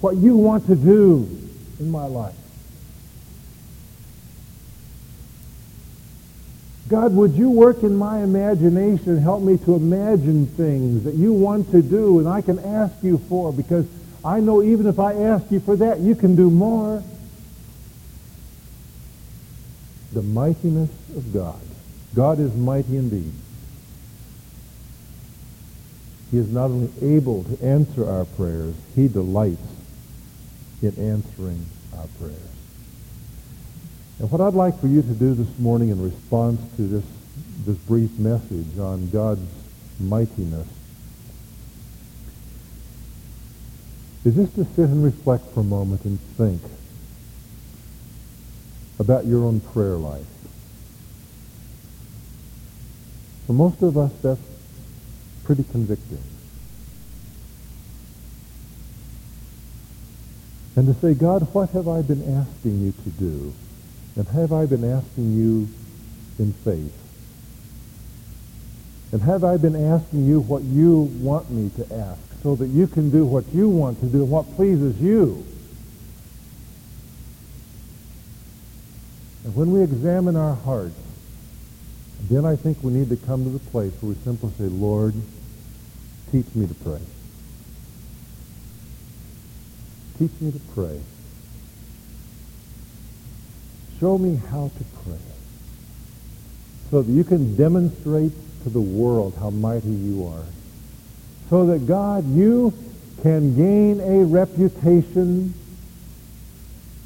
what 0.00 0.16
you 0.16 0.36
want 0.36 0.66
to 0.66 0.74
do 0.74 1.28
in 1.78 1.90
my 1.90 2.06
life. 2.06 2.34
God, 6.88 7.14
would 7.14 7.34
you 7.34 7.50
work 7.50 7.84
in 7.84 7.94
my 7.94 8.18
imagination 8.18 9.10
and 9.10 9.20
help 9.20 9.42
me 9.42 9.58
to 9.58 9.76
imagine 9.76 10.46
things 10.46 11.04
that 11.04 11.14
you 11.14 11.32
want 11.32 11.70
to 11.70 11.82
do 11.82 12.18
and 12.18 12.28
I 12.28 12.40
can 12.40 12.58
ask 12.58 12.94
you 13.02 13.18
for 13.28 13.52
because 13.52 13.86
I 14.24 14.40
know 14.40 14.62
even 14.62 14.86
if 14.86 14.98
I 14.98 15.14
ask 15.14 15.50
you 15.50 15.60
for 15.60 15.76
that, 15.76 16.00
you 16.00 16.14
can 16.16 16.34
do 16.34 16.50
more. 16.50 17.02
The 20.12 20.22
mightiness 20.22 20.90
of 21.16 21.32
God. 21.32 21.60
God 22.14 22.40
is 22.40 22.54
mighty 22.56 22.96
indeed. 22.96 23.32
He 26.32 26.38
is 26.38 26.50
not 26.50 26.64
only 26.64 26.90
able 27.00 27.44
to 27.44 27.64
answer 27.64 28.08
our 28.08 28.24
prayers, 28.24 28.74
he 28.96 29.06
delights 29.06 29.79
in 30.82 30.94
answering 30.98 31.66
our 31.96 32.06
prayers. 32.18 32.36
And 34.18 34.30
what 34.30 34.40
I'd 34.40 34.54
like 34.54 34.78
for 34.80 34.86
you 34.86 35.02
to 35.02 35.14
do 35.14 35.34
this 35.34 35.58
morning 35.58 35.88
in 35.88 36.02
response 36.02 36.60
to 36.76 36.82
this, 36.82 37.04
this 37.66 37.76
brief 37.76 38.18
message 38.18 38.78
on 38.78 39.08
God's 39.10 39.48
mightiness 39.98 40.68
is 44.24 44.34
just 44.34 44.54
to 44.56 44.64
sit 44.64 44.88
and 44.88 45.02
reflect 45.02 45.44
for 45.54 45.60
a 45.60 45.64
moment 45.64 46.04
and 46.04 46.20
think 46.36 46.60
about 48.98 49.24
your 49.24 49.44
own 49.44 49.60
prayer 49.60 49.96
life. 49.96 50.26
For 53.46 53.54
most 53.54 53.82
of 53.82 53.96
us, 53.96 54.12
that's 54.22 54.40
pretty 55.44 55.64
convicting. 55.64 56.22
And 60.76 60.86
to 60.86 61.00
say, 61.00 61.14
God, 61.14 61.42
what 61.52 61.70
have 61.70 61.88
I 61.88 62.02
been 62.02 62.22
asking 62.36 62.80
you 62.80 62.92
to 62.92 63.10
do? 63.10 63.52
And 64.16 64.26
have 64.28 64.52
I 64.52 64.66
been 64.66 64.84
asking 64.84 65.36
you 65.36 65.68
in 66.38 66.52
faith? 66.52 66.96
And 69.12 69.22
have 69.22 69.42
I 69.42 69.56
been 69.56 69.74
asking 69.74 70.26
you 70.26 70.40
what 70.40 70.62
you 70.62 71.10
want 71.20 71.50
me 71.50 71.70
to 71.76 71.94
ask 71.94 72.20
so 72.42 72.54
that 72.54 72.68
you 72.68 72.86
can 72.86 73.10
do 73.10 73.24
what 73.24 73.44
you 73.52 73.68
want 73.68 73.98
to 74.00 74.06
do, 74.06 74.24
what 74.24 74.54
pleases 74.54 75.00
you? 75.00 75.44
And 79.44 79.54
when 79.56 79.72
we 79.72 79.82
examine 79.82 80.36
our 80.36 80.54
hearts, 80.54 80.94
then 82.28 82.44
I 82.44 82.54
think 82.54 82.82
we 82.82 82.92
need 82.92 83.08
to 83.08 83.16
come 83.16 83.44
to 83.44 83.50
the 83.50 83.70
place 83.70 83.92
where 84.00 84.10
we 84.10 84.14
simply 84.22 84.50
say, 84.58 84.64
Lord, 84.64 85.14
teach 86.30 86.46
me 86.54 86.66
to 86.66 86.74
pray. 86.74 87.00
Teach 90.20 90.38
me 90.42 90.52
to 90.52 90.60
pray. 90.74 91.00
Show 93.98 94.18
me 94.18 94.36
how 94.50 94.70
to 94.76 94.84
pray 95.02 95.18
so 96.90 97.00
that 97.00 97.10
you 97.10 97.24
can 97.24 97.56
demonstrate 97.56 98.32
to 98.64 98.68
the 98.68 98.82
world 98.82 99.34
how 99.40 99.48
mighty 99.48 99.88
you 99.88 100.26
are. 100.26 100.44
So 101.48 101.64
that, 101.64 101.86
God, 101.86 102.28
you 102.28 102.74
can 103.22 103.56
gain 103.56 103.98
a 104.00 104.26
reputation 104.26 105.54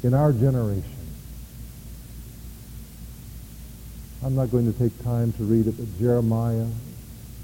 in 0.03 0.13
our 0.13 0.33
generation. 0.33 0.91
I'm 4.25 4.35
not 4.35 4.51
going 4.51 4.69
to 4.71 4.77
take 4.77 5.01
time 5.05 5.31
to 5.33 5.43
read 5.45 5.67
it, 5.67 5.77
but 5.77 5.99
Jeremiah 5.99 6.67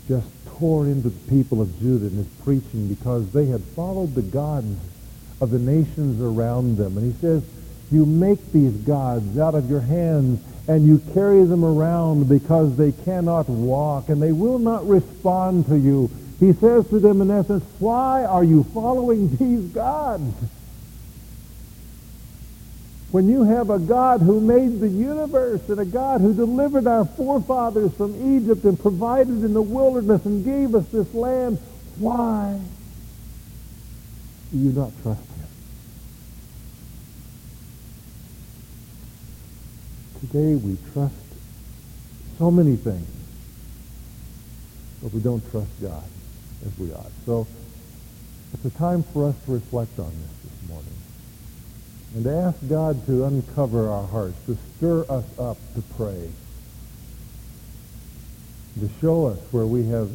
just 0.10 0.28
tore 0.48 0.86
into 0.88 1.08
the 1.08 1.30
people 1.30 1.62
of 1.62 1.80
Judah 1.80 2.08
in 2.08 2.18
his 2.18 2.28
preaching 2.44 2.90
because 2.90 3.32
they 3.32 3.46
had 3.46 3.62
followed 3.62 4.16
the 4.16 4.22
gods 4.22 4.78
of 5.42 5.50
the 5.50 5.60
nations 5.60 6.22
around 6.22 6.78
them. 6.78 6.98
And 6.98 7.12
he 7.12 7.20
says, 7.20 7.44
you 7.92 8.06
make 8.06 8.54
these 8.54 8.74
gods 8.74 9.38
out 9.38 9.54
of 9.54 9.70
your 9.70 9.82
hands, 9.82 10.42
and 10.68 10.88
you 10.88 11.02
carry 11.14 11.44
them 11.44 11.66
around 11.66 12.30
because 12.30 12.78
they 12.78 12.92
cannot 12.92 13.50
walk 13.50 14.08
and 14.10 14.22
they 14.22 14.32
will 14.32 14.60
not 14.60 14.88
respond 14.88 15.66
to 15.66 15.76
you. 15.78 16.10
He 16.40 16.54
says 16.54 16.88
to 16.90 17.00
them 17.00 17.22
in 17.22 17.30
essence, 17.30 17.64
why 17.80 18.24
are 18.24 18.44
you 18.44 18.64
following 18.66 19.36
these 19.36 19.66
gods? 19.74 20.34
When 23.12 23.28
you 23.28 23.44
have 23.44 23.70
a 23.70 23.80
God 23.80 24.22
who 24.22 24.40
made 24.40 24.80
the 24.80 24.88
universe 24.88 25.68
and 25.68 25.80
a 25.80 25.86
God 25.86 26.22
who 26.22 26.34
delivered 26.34 26.88
our 26.88 27.04
forefathers 27.04 27.94
from 27.96 28.38
Egypt 28.38 28.64
and 28.64 28.80
provided 28.80 29.44
in 29.44 29.54
the 29.54 29.62
wilderness 29.62 30.26
and 30.26 30.46
gave 30.46 30.74
us 30.76 30.88
this 30.90 31.14
land, 31.14 31.60
why 31.98 32.58
do 34.52 34.58
you 34.58 34.72
not 34.72 34.92
trust 35.02 35.20
him? 35.20 35.28
Today 40.22 40.54
we 40.54 40.78
trust 40.94 41.16
so 42.38 42.52
many 42.52 42.76
things, 42.76 43.08
but 45.02 45.12
we 45.14 45.20
don't 45.20 45.42
trust 45.50 45.72
God 45.82 46.04
as 46.64 46.78
we 46.78 46.94
ought. 46.94 47.12
So 47.26 47.48
it's 48.54 48.64
a 48.66 48.78
time 48.78 49.02
for 49.02 49.28
us 49.30 49.36
to 49.46 49.54
reflect 49.54 49.98
on 49.98 50.12
this 50.12 50.52
this 50.52 50.70
morning 50.70 50.94
and 52.14 52.24
to 52.26 52.32
ask 52.32 52.58
God 52.70 53.04
to 53.08 53.26
uncover 53.26 53.90
our 53.90 54.06
hearts, 54.06 54.38
to 54.46 54.56
stir 54.78 55.06
us 55.10 55.26
up 55.40 55.58
to 55.74 55.82
pray, 55.98 56.30
to 58.80 58.90
show 59.02 59.26
us 59.26 59.40
where 59.50 59.66
we 59.66 59.88
have 59.88 60.12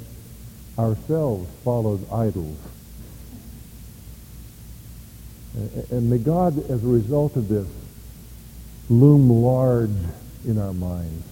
ourselves 0.79 1.49
followed 1.65 2.09
idols. 2.13 2.59
And 5.91 6.09
may 6.09 6.19
God, 6.19 6.59
as 6.71 6.85
a 6.85 6.87
result 6.87 7.35
of 7.35 7.49
this, 7.49 7.67
loom 8.89 9.31
large 9.31 9.91
in 10.45 10.59
our 10.59 10.73
minds. 10.73 11.27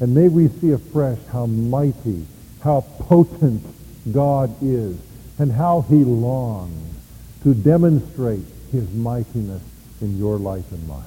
And 0.00 0.14
may 0.14 0.28
we 0.28 0.48
see 0.48 0.72
afresh 0.72 1.18
how 1.30 1.46
mighty, 1.46 2.26
how 2.62 2.82
potent 2.98 3.64
God 4.12 4.54
is, 4.62 4.96
and 5.38 5.52
how 5.52 5.82
he 5.82 6.04
longs 6.04 6.96
to 7.42 7.54
demonstrate 7.54 8.44
his 8.72 8.92
mightiness 8.92 9.62
in 10.00 10.18
your 10.18 10.38
life 10.38 10.70
and 10.72 10.86
mine. 10.88 11.02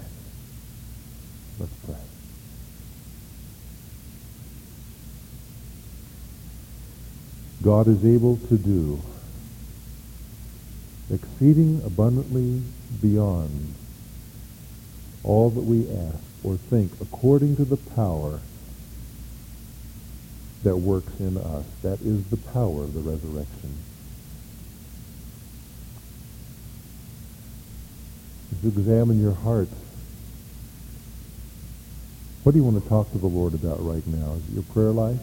Let's 1.59 1.73
pray. 1.85 1.95
God 7.63 7.87
is 7.87 8.05
able 8.05 8.37
to 8.37 8.57
do 8.57 9.01
exceeding 11.09 11.81
abundantly 11.85 12.61
beyond 13.01 13.73
all 15.23 15.49
that 15.49 15.61
we 15.61 15.89
ask 15.89 16.17
or 16.43 16.55
think 16.55 16.91
according 17.01 17.55
to 17.57 17.65
the 17.65 17.77
power 17.77 18.39
that 20.63 20.75
works 20.75 21.19
in 21.19 21.37
us. 21.37 21.65
That 21.83 22.01
is 22.01 22.25
the 22.25 22.37
power 22.37 22.83
of 22.83 22.93
the 22.93 22.99
resurrection. 22.99 23.77
As 28.51 28.63
you 28.63 28.69
examine 28.69 29.21
your 29.21 29.33
heart, 29.33 29.69
what 32.43 32.53
do 32.53 32.57
you 32.57 32.63
want 32.63 32.81
to 32.81 32.89
talk 32.89 33.11
to 33.11 33.17
the 33.17 33.27
Lord 33.27 33.53
about 33.53 33.85
right 33.85 34.05
now? 34.07 34.33
Is 34.33 34.49
it 34.49 34.53
your 34.53 34.63
prayer 34.63 34.91
life? 34.91 35.19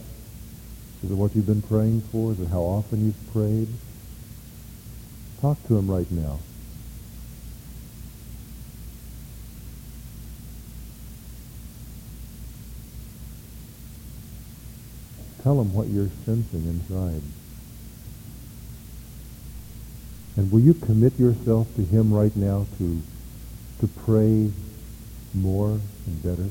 Is 1.02 1.10
it 1.10 1.14
what 1.14 1.34
you've 1.34 1.46
been 1.46 1.62
praying 1.62 2.02
for? 2.12 2.32
Is 2.32 2.40
it 2.40 2.48
how 2.48 2.60
often 2.60 3.04
you've 3.04 3.32
prayed? 3.32 3.68
Talk 5.40 5.62
to 5.66 5.76
him 5.76 5.90
right 5.90 6.10
now. 6.10 6.38
Tell 15.44 15.60
him 15.60 15.74
what 15.74 15.88
you're 15.88 16.08
sensing 16.24 16.64
inside. 16.64 17.20
And 20.36 20.50
will 20.50 20.60
you 20.60 20.72
commit 20.72 21.18
yourself 21.18 21.68
to 21.76 21.84
him 21.84 22.14
right 22.14 22.34
now 22.34 22.66
to, 22.78 23.02
to 23.80 23.86
pray 23.86 24.50
more 25.34 25.78
and 26.06 26.22
better? 26.22 26.48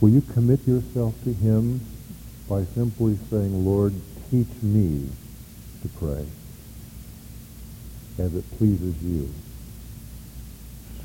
Will 0.00 0.08
you 0.08 0.22
commit 0.22 0.66
yourself 0.66 1.14
to 1.24 1.34
him 1.34 1.82
by 2.48 2.64
simply 2.64 3.18
saying, 3.28 3.66
Lord, 3.66 3.92
teach 4.30 4.48
me 4.62 5.10
to 5.82 5.88
pray 5.98 6.26
as 8.18 8.34
it 8.34 8.50
pleases 8.56 9.02
you? 9.02 9.28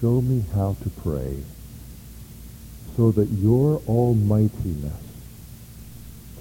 Show 0.01 0.21
me 0.21 0.45
how 0.53 0.77
to 0.81 0.89
pray 1.01 1.43
so 2.95 3.11
that 3.11 3.27
your 3.29 3.81
almightiness 3.87 4.93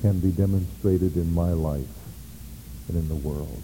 can 0.01 0.21
be 0.21 0.31
demonstrated 0.31 1.17
in 1.17 1.35
my 1.35 1.53
life 1.53 1.87
and 2.89 2.97
in 2.97 3.09
the 3.09 3.17
world. 3.17 3.63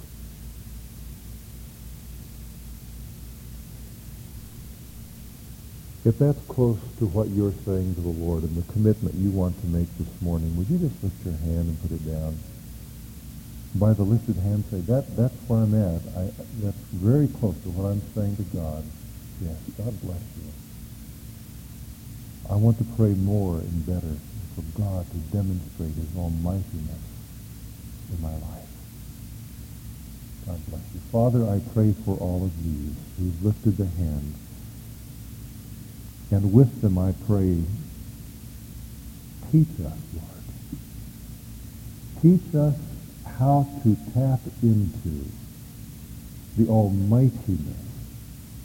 If 6.04 6.18
that's 6.18 6.40
close 6.48 6.78
to 6.98 7.06
what 7.06 7.28
you're 7.28 7.54
saying 7.64 7.94
to 7.94 8.00
the 8.00 8.08
Lord 8.08 8.42
and 8.42 8.56
the 8.56 8.72
commitment 8.72 9.14
you 9.14 9.30
want 9.30 9.58
to 9.60 9.66
make 9.68 9.88
this 9.96 10.20
morning, 10.20 10.56
would 10.56 10.68
you 10.68 10.78
just 10.78 11.02
lift 11.04 11.24
your 11.24 11.34
hand 11.34 11.68
and 11.68 11.80
put 11.80 11.92
it 11.92 12.04
down? 12.04 12.36
By 13.76 13.92
the 13.92 14.02
lifted 14.02 14.36
hand 14.36 14.64
say, 14.70 14.80
that, 14.80 15.16
that's 15.16 15.34
where 15.48 15.60
I'm 15.60 15.74
at. 15.74 16.02
I, 16.18 16.30
that's 16.60 16.76
very 16.92 17.28
close 17.28 17.56
to 17.62 17.70
what 17.70 17.90
I'm 17.90 18.02
saying 18.14 18.36
to 18.36 18.42
God. 18.56 18.84
Yes, 19.40 19.56
God 19.76 20.00
bless 20.02 20.22
you. 20.36 20.52
I 22.50 22.56
want 22.56 22.78
to 22.78 22.84
pray 22.96 23.14
more 23.14 23.58
and 23.58 23.86
better 23.86 24.16
for 24.54 24.62
God 24.78 25.06
to 25.10 25.16
demonstrate 25.36 25.94
his 25.94 26.16
almightiness 26.16 27.00
in 28.12 28.22
my 28.22 28.32
life. 28.32 28.68
God 30.46 30.60
bless 30.68 30.82
you. 30.94 31.00
Father, 31.10 31.44
I 31.48 31.60
pray 31.72 31.94
for 32.04 32.16
all 32.18 32.44
of 32.44 32.64
these 32.64 32.94
who've 33.18 33.44
lifted 33.44 33.76
the 33.76 33.86
hand 33.86 34.34
and 36.34 36.52
with 36.52 36.80
them 36.80 36.98
I 36.98 37.12
pray, 37.28 37.62
teach 39.52 39.68
us, 39.86 39.98
Lord. 40.14 40.80
Teach 42.20 42.54
us 42.56 42.74
how 43.38 43.68
to 43.84 43.96
tap 44.12 44.40
into 44.60 45.24
the 46.56 46.68
almightiness 46.68 47.83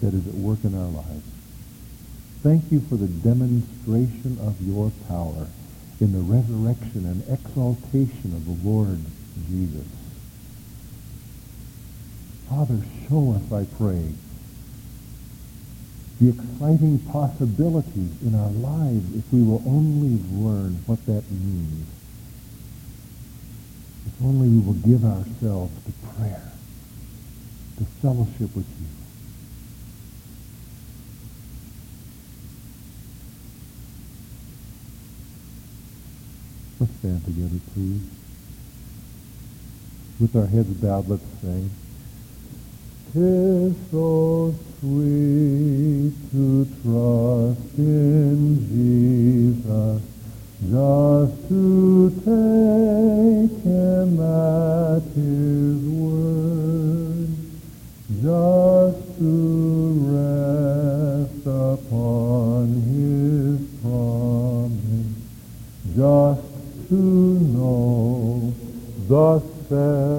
that 0.01 0.13
is 0.13 0.27
at 0.27 0.33
work 0.33 0.63
in 0.63 0.75
our 0.75 0.89
lives. 0.89 1.25
Thank 2.41 2.71
you 2.71 2.79
for 2.79 2.95
the 2.95 3.07
demonstration 3.07 4.38
of 4.41 4.55
your 4.62 4.91
power 5.07 5.47
in 5.99 6.13
the 6.13 6.19
resurrection 6.19 7.05
and 7.05 7.21
exaltation 7.27 8.33
of 8.33 8.45
the 8.45 8.67
Lord 8.67 8.99
Jesus. 9.47 9.85
Father, 12.49 12.79
show 13.07 13.33
us, 13.33 13.51
I 13.51 13.65
pray, 13.75 14.13
the 16.21 16.29
exciting 16.29 16.99
possibilities 16.99 18.21
in 18.21 18.35
our 18.35 18.49
lives 18.49 19.15
if 19.15 19.31
we 19.31 19.41
will 19.41 19.62
only 19.65 20.19
learn 20.31 20.75
what 20.85 21.05
that 21.05 21.29
means. 21.29 21.88
If 24.07 24.23
only 24.23 24.49
we 24.49 24.59
will 24.59 24.73
give 24.73 25.05
ourselves 25.05 25.73
to 25.85 25.91
prayer, 26.15 26.51
to 27.77 27.85
fellowship 28.01 28.55
with 28.55 28.67
you. 28.79 28.98
Let's 36.80 36.94
stand 37.00 37.25
together, 37.25 37.60
please. 37.73 38.02
With 40.19 40.36
our 40.36 40.46
heads 40.46 40.69
bowed, 40.75 41.10
let's 41.10 41.23
sing. 41.42 41.69
Tis 43.12 43.75
so 43.92 44.54
sweet 44.80 46.13
to 46.32 46.65
trust 46.82 47.77
in 47.77 48.40
Jesus, 48.69 50.02
just 50.69 51.36
to 51.50 52.10
take 52.19 53.56
him 53.63 54.19
at 54.21 55.04
his 55.15 55.80
word, 56.00 57.30
just 58.21 59.00
to 59.17 59.34
rest 60.15 61.46
upon 61.46 62.63
his 62.88 63.60
promise, 63.82 65.12
just 65.96 66.38
thus 69.10 69.41
saith 69.67 70.19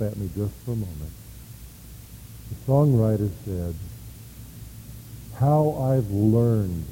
up 0.00 0.12
at 0.12 0.16
me 0.16 0.28
just 0.36 0.52
for 0.64 0.72
a 0.72 0.76
moment. 0.76 1.12
The 2.50 2.72
songwriter 2.72 3.30
said, 3.44 3.74
how 5.36 5.70
I've 5.80 6.10
learned 6.10 6.86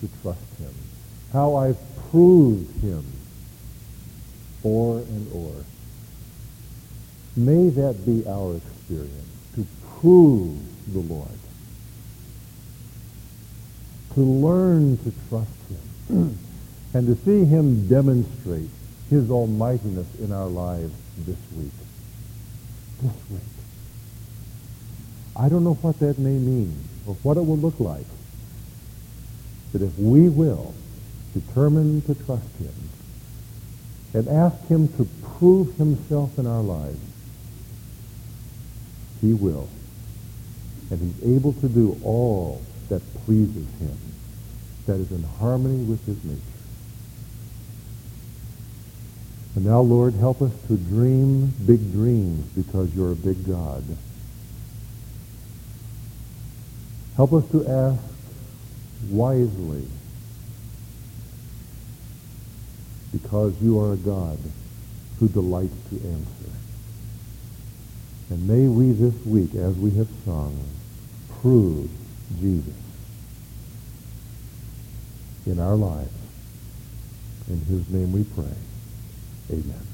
to 0.00 0.08
trust 0.22 0.58
him, 0.58 0.74
how 1.32 1.56
I've 1.56 1.78
proved 2.10 2.80
him 2.82 3.04
o'er 4.64 5.00
and 5.00 5.32
o'er. 5.34 5.64
May 7.36 7.70
that 7.70 8.04
be 8.04 8.26
our 8.26 8.56
experience, 8.56 9.12
to 9.54 9.66
prove 10.00 10.58
the 10.92 11.00
Lord, 11.00 11.28
to 14.14 14.20
learn 14.20 14.96
to 14.98 15.12
trust 15.28 15.50
him, 16.08 16.38
and 16.94 17.06
to 17.06 17.14
see 17.24 17.44
him 17.44 17.86
demonstrate 17.86 18.70
his 19.10 19.30
almightiness 19.30 20.06
in 20.20 20.32
our 20.32 20.48
lives 20.48 20.94
this 21.24 21.38
week. 21.56 21.72
Week. 23.02 23.40
I 25.36 25.48
don't 25.48 25.62
know 25.62 25.74
what 25.74 26.00
that 26.00 26.18
may 26.18 26.36
mean 26.36 26.76
or 27.06 27.14
what 27.22 27.36
it 27.36 27.46
will 27.46 27.56
look 27.56 27.78
like. 27.78 28.06
But 29.72 29.82
if 29.82 29.96
we 29.98 30.28
will 30.28 30.74
determine 31.32 32.02
to 32.02 32.14
trust 32.14 32.56
him 32.56 32.74
and 34.14 34.28
ask 34.28 34.66
him 34.66 34.88
to 34.96 35.06
prove 35.22 35.76
himself 35.76 36.38
in 36.38 36.46
our 36.46 36.62
lives, 36.62 36.98
he 39.20 39.32
will. 39.32 39.68
And 40.90 41.00
he's 41.00 41.36
able 41.36 41.52
to 41.52 41.68
do 41.68 42.00
all 42.02 42.62
that 42.88 43.02
pleases 43.24 43.66
him, 43.78 43.98
that 44.86 44.94
is 44.94 45.12
in 45.12 45.22
harmony 45.22 45.84
with 45.84 46.04
his 46.06 46.22
nature. 46.24 46.40
And 49.58 49.66
now, 49.66 49.80
Lord, 49.80 50.14
help 50.14 50.40
us 50.40 50.52
to 50.68 50.76
dream 50.76 51.52
big 51.66 51.90
dreams 51.90 52.46
because 52.50 52.94
you're 52.94 53.10
a 53.10 53.16
big 53.16 53.44
God. 53.44 53.82
Help 57.16 57.32
us 57.32 57.50
to 57.50 57.66
ask 57.66 58.00
wisely 59.10 59.84
because 63.10 63.60
you 63.60 63.80
are 63.80 63.94
a 63.94 63.96
God 63.96 64.38
who 65.18 65.26
delights 65.26 65.74
to 65.90 65.96
answer. 65.96 66.52
And 68.30 68.46
may 68.46 68.68
we 68.68 68.92
this 68.92 69.26
week, 69.26 69.56
as 69.56 69.74
we 69.76 69.90
have 69.96 70.08
sung, 70.24 70.56
prove 71.40 71.90
Jesus 72.38 72.74
in 75.46 75.58
our 75.58 75.74
lives. 75.74 76.14
In 77.48 77.60
his 77.62 77.90
name 77.90 78.12
we 78.12 78.22
pray. 78.22 78.54
Amen. 79.50 79.87